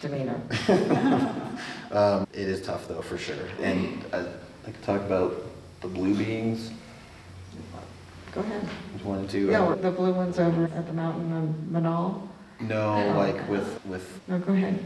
[0.02, 0.39] demeanor.
[1.89, 3.48] Um, it is tough though, for sure.
[3.62, 4.26] And uh,
[4.68, 5.41] I could talk about
[5.82, 6.70] the blue beings.
[8.34, 8.68] Go ahead.
[8.93, 9.50] Just wanted to.
[9.50, 12.28] Yeah, the blue one's over at the mountain on Manal.
[12.60, 14.86] no, like with with No, go ahead.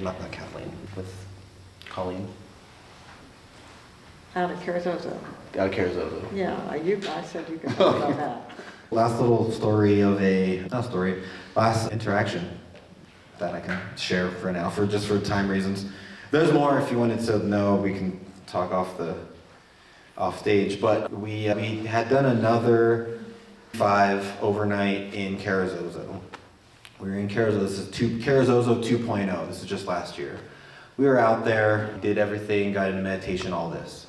[0.00, 1.12] Not not Kathleen, with
[1.88, 2.28] Colleen.
[4.36, 5.16] Out at Carrizozo.
[5.58, 6.22] Out of Carrizozo.
[6.34, 8.50] Yeah, you, I said you could talk about that.
[8.90, 11.22] Last little story of a not story,
[11.54, 12.58] last interaction
[13.38, 15.84] that I can share for now, for just for time reasons.
[16.30, 17.76] There's more if you wanted to know.
[17.76, 19.14] We can talk off the
[20.16, 23.20] off stage, but we uh, we had done another
[23.74, 26.20] five overnight in Carrizozo.
[27.00, 27.60] We were in Carrizozo.
[27.60, 29.48] This is two Carrizozo 2.0.
[29.48, 30.36] This is just last year.
[30.96, 34.06] We were out there, did everything, got into meditation, all this.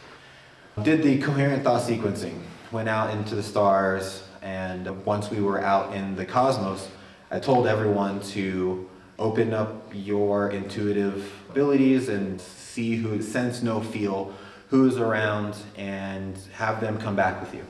[0.82, 5.94] Did the coherent thought sequencing, went out into the stars, and once we were out
[5.94, 6.90] in the cosmos,
[7.30, 14.34] I told everyone to open up your intuitive abilities and see who, sense, no feel
[14.70, 17.64] who's around, and have them come back with you.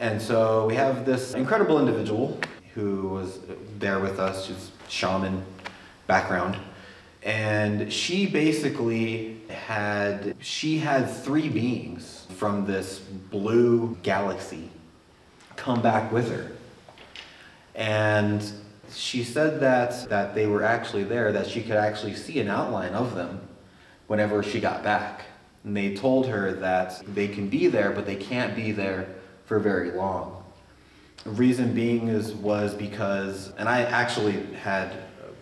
[0.00, 2.40] And so we have this incredible individual
[2.74, 3.38] who was
[3.78, 5.44] there with us, she's shaman
[6.06, 6.56] background.
[7.22, 14.70] And she basically had she had three beings from this blue galaxy
[15.56, 16.52] come back with her.
[17.74, 18.44] And
[18.92, 22.92] she said that that they were actually there, that she could actually see an outline
[22.92, 23.40] of them
[24.06, 25.22] whenever she got back.
[25.64, 29.08] And they told her that they can be there, but they can't be there
[29.46, 30.35] for very long.
[31.24, 35.32] Reason being is was because, and I actually had uh,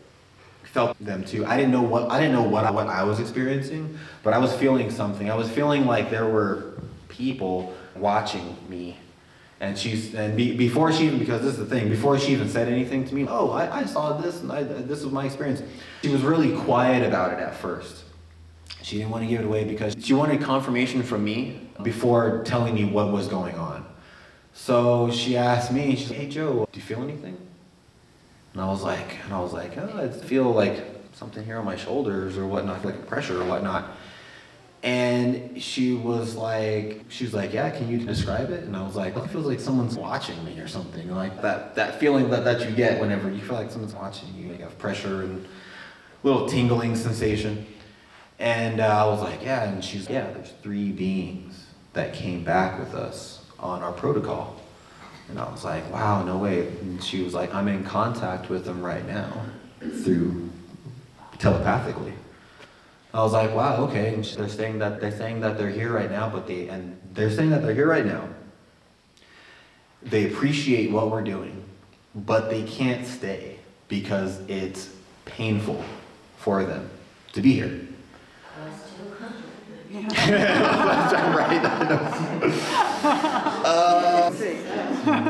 [0.64, 1.44] felt them too.
[1.44, 4.54] I didn't know what I didn't know what what I was experiencing, but I was
[4.54, 5.30] feeling something.
[5.30, 6.74] I was feeling like there were
[7.08, 8.98] people watching me.
[9.60, 12.48] And she's and be, before she even because this is the thing before she even
[12.48, 13.26] said anything to me.
[13.28, 15.62] Oh, I, I saw this and I, this was my experience.
[16.02, 18.04] She was really quiet about it at first.
[18.82, 22.74] She didn't want to give it away because she wanted confirmation from me before telling
[22.74, 23.86] me what was going on.
[24.54, 27.36] So she asked me, she said, "Hey Joe, do you feel anything?"
[28.54, 31.64] And I was like, and I was like, oh, I feel like something here on
[31.64, 33.84] my shoulders or whatnot, like pressure or whatnot.
[34.84, 38.62] And she was like, she was like, yeah, can you describe it?
[38.64, 41.98] And I was like, it feels like someone's watching me or something, like that that
[41.98, 44.52] feeling that, that you get whenever you feel like someone's watching you.
[44.52, 45.44] You have pressure and
[46.22, 47.66] little tingling sensation.
[48.38, 52.44] And uh, I was like, yeah, and she's like, yeah, there's three beings that came
[52.44, 54.60] back with us on our protocol.
[55.28, 56.66] And I was like, wow, no way.
[56.68, 59.46] And she was like, I'm in contact with them right now
[60.02, 60.50] through
[61.38, 62.12] telepathically.
[63.12, 64.14] I was like, wow, okay.
[64.14, 67.30] And they're saying that they're saying that they're here right now, but they and they're
[67.30, 68.28] saying that they're here right now.
[70.02, 71.64] They appreciate what we're doing,
[72.14, 74.90] but they can't stay because it's
[75.24, 75.82] painful
[76.36, 76.90] for them
[77.32, 77.86] to be here.
[79.92, 82.90] That's right.
[83.04, 84.32] Know.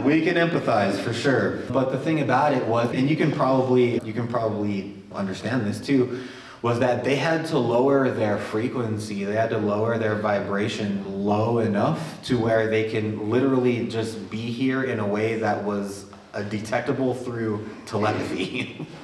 [0.04, 3.98] we can empathize for sure but the thing about it was and you can probably
[4.04, 6.22] you can probably understand this too
[6.64, 11.58] was that they had to lower their frequency, they had to lower their vibration low
[11.58, 16.40] enough to where they can literally just be here in a way that was uh,
[16.44, 18.86] detectable through telepathy.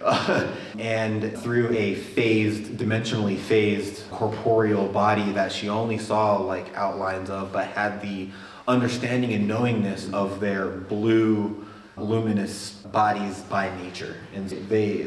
[0.78, 7.52] And through a phased, dimensionally phased corporeal body that she only saw like outlines of,
[7.52, 8.30] but had the
[8.66, 14.16] understanding and knowingness of their blue, luminous bodies by nature.
[14.34, 15.06] And they,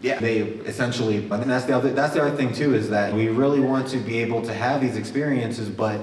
[0.00, 3.12] yeah, they essentially, I mean, that's the other, that's the other thing too, is that
[3.12, 6.00] we really want to be able to have these experiences, but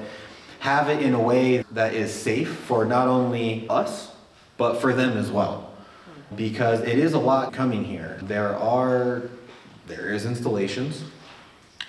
[0.59, 4.11] have it in a way that is safe for not only us,
[4.57, 5.72] but for them as well
[6.35, 8.19] because it is a lot coming here.
[8.23, 9.23] There are
[9.87, 11.03] there is installations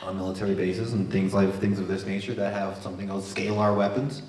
[0.02, 3.76] on military bases and things like things of this nature that have something called scalar
[3.76, 4.22] weapons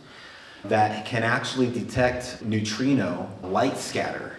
[0.65, 4.35] that can actually detect neutrino light scatter.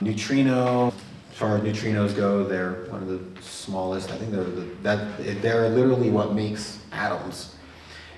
[0.00, 0.92] Neutrino,
[1.30, 4.10] as far as neutrinos go, they're one of the smallest.
[4.10, 7.56] I think they're the, that they're literally what makes atoms.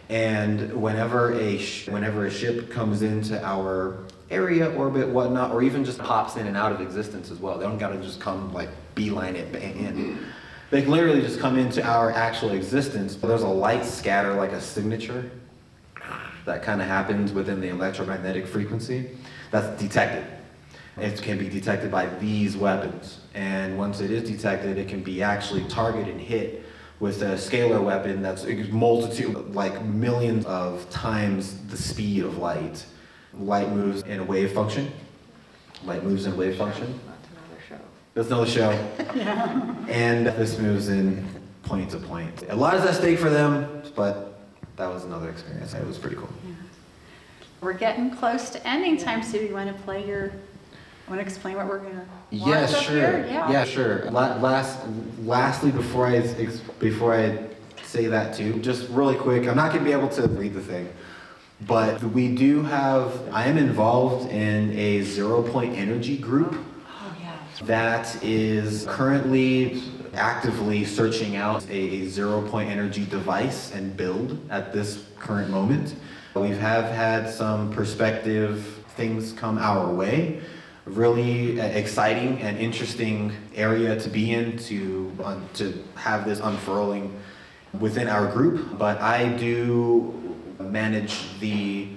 [0.09, 5.85] And whenever a sh- whenever a ship comes into our area, orbit, whatnot, or even
[5.85, 7.59] just pops in and out of existence as well.
[7.59, 10.19] They don't gotta just come like beeline it in.
[10.71, 13.17] They can literally just come into our actual existence.
[13.17, 15.31] There's a light scatter, like a signature,
[16.45, 19.11] that kind of happens within the electromagnetic frequency
[19.51, 20.25] that's detected.
[20.97, 23.21] It can be detected by these weapons.
[23.35, 26.65] And once it is detected, it can be actually targeted and hit
[27.01, 32.85] with a scalar weapon that's multitude, like millions of times the speed of light
[33.41, 34.93] light moves in a wave function.
[35.85, 37.01] Light moves in a wave function.
[37.07, 37.79] That's another show.
[38.15, 39.15] That's another show.
[39.19, 39.77] Yeah.
[39.89, 41.27] And this moves in
[41.63, 42.45] point to point.
[42.49, 44.41] A lot is at stake for them, but
[44.77, 45.75] that was another experience.
[45.75, 46.29] It was pretty cool.
[46.47, 46.55] Yeah.
[47.61, 50.33] We're getting close to ending time, so you want to play your
[51.09, 53.51] want to explain what we're gonna yeah sure yeah.
[53.51, 54.79] yeah sure last
[55.25, 56.21] lastly before i
[56.79, 57.37] before i
[57.83, 60.89] say that too just really quick i'm not gonna be able to read the thing
[61.67, 66.57] but we do have, I am involved in a zero point energy group
[67.63, 69.83] that is currently
[70.15, 75.95] actively searching out a zero point energy device and build at this current moment.
[76.35, 80.41] We have had some perspective things come our way.
[80.87, 87.15] Really exciting and interesting area to be in to, uh, to have this unfurling
[87.79, 88.79] within our group.
[88.79, 90.20] But I do
[90.71, 91.89] manage the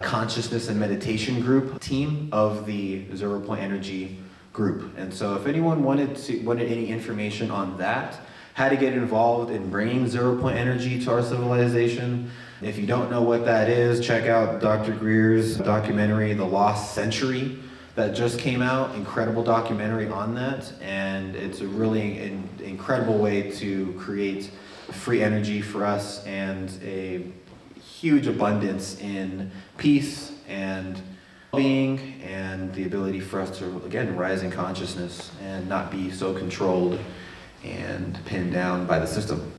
[0.00, 4.18] consciousness and meditation group team of the Zero Point Energy
[4.52, 4.96] group.
[4.96, 8.20] And so if anyone wanted to wanted any information on that,
[8.54, 12.30] how to get involved in bringing zero point energy to our civilization.
[12.62, 14.92] If you don't know what that is, check out Dr.
[14.92, 17.58] Greer's documentary, The Lost Century,
[17.96, 18.94] that just came out.
[18.94, 20.72] Incredible documentary on that.
[20.80, 24.50] And it's a really in, incredible way to create
[24.92, 27.26] free energy for us and a
[28.04, 31.00] huge abundance in peace and
[31.56, 36.34] being and the ability for us to again rise in consciousness and not be so
[36.34, 37.00] controlled
[37.64, 39.54] and pinned down by the system.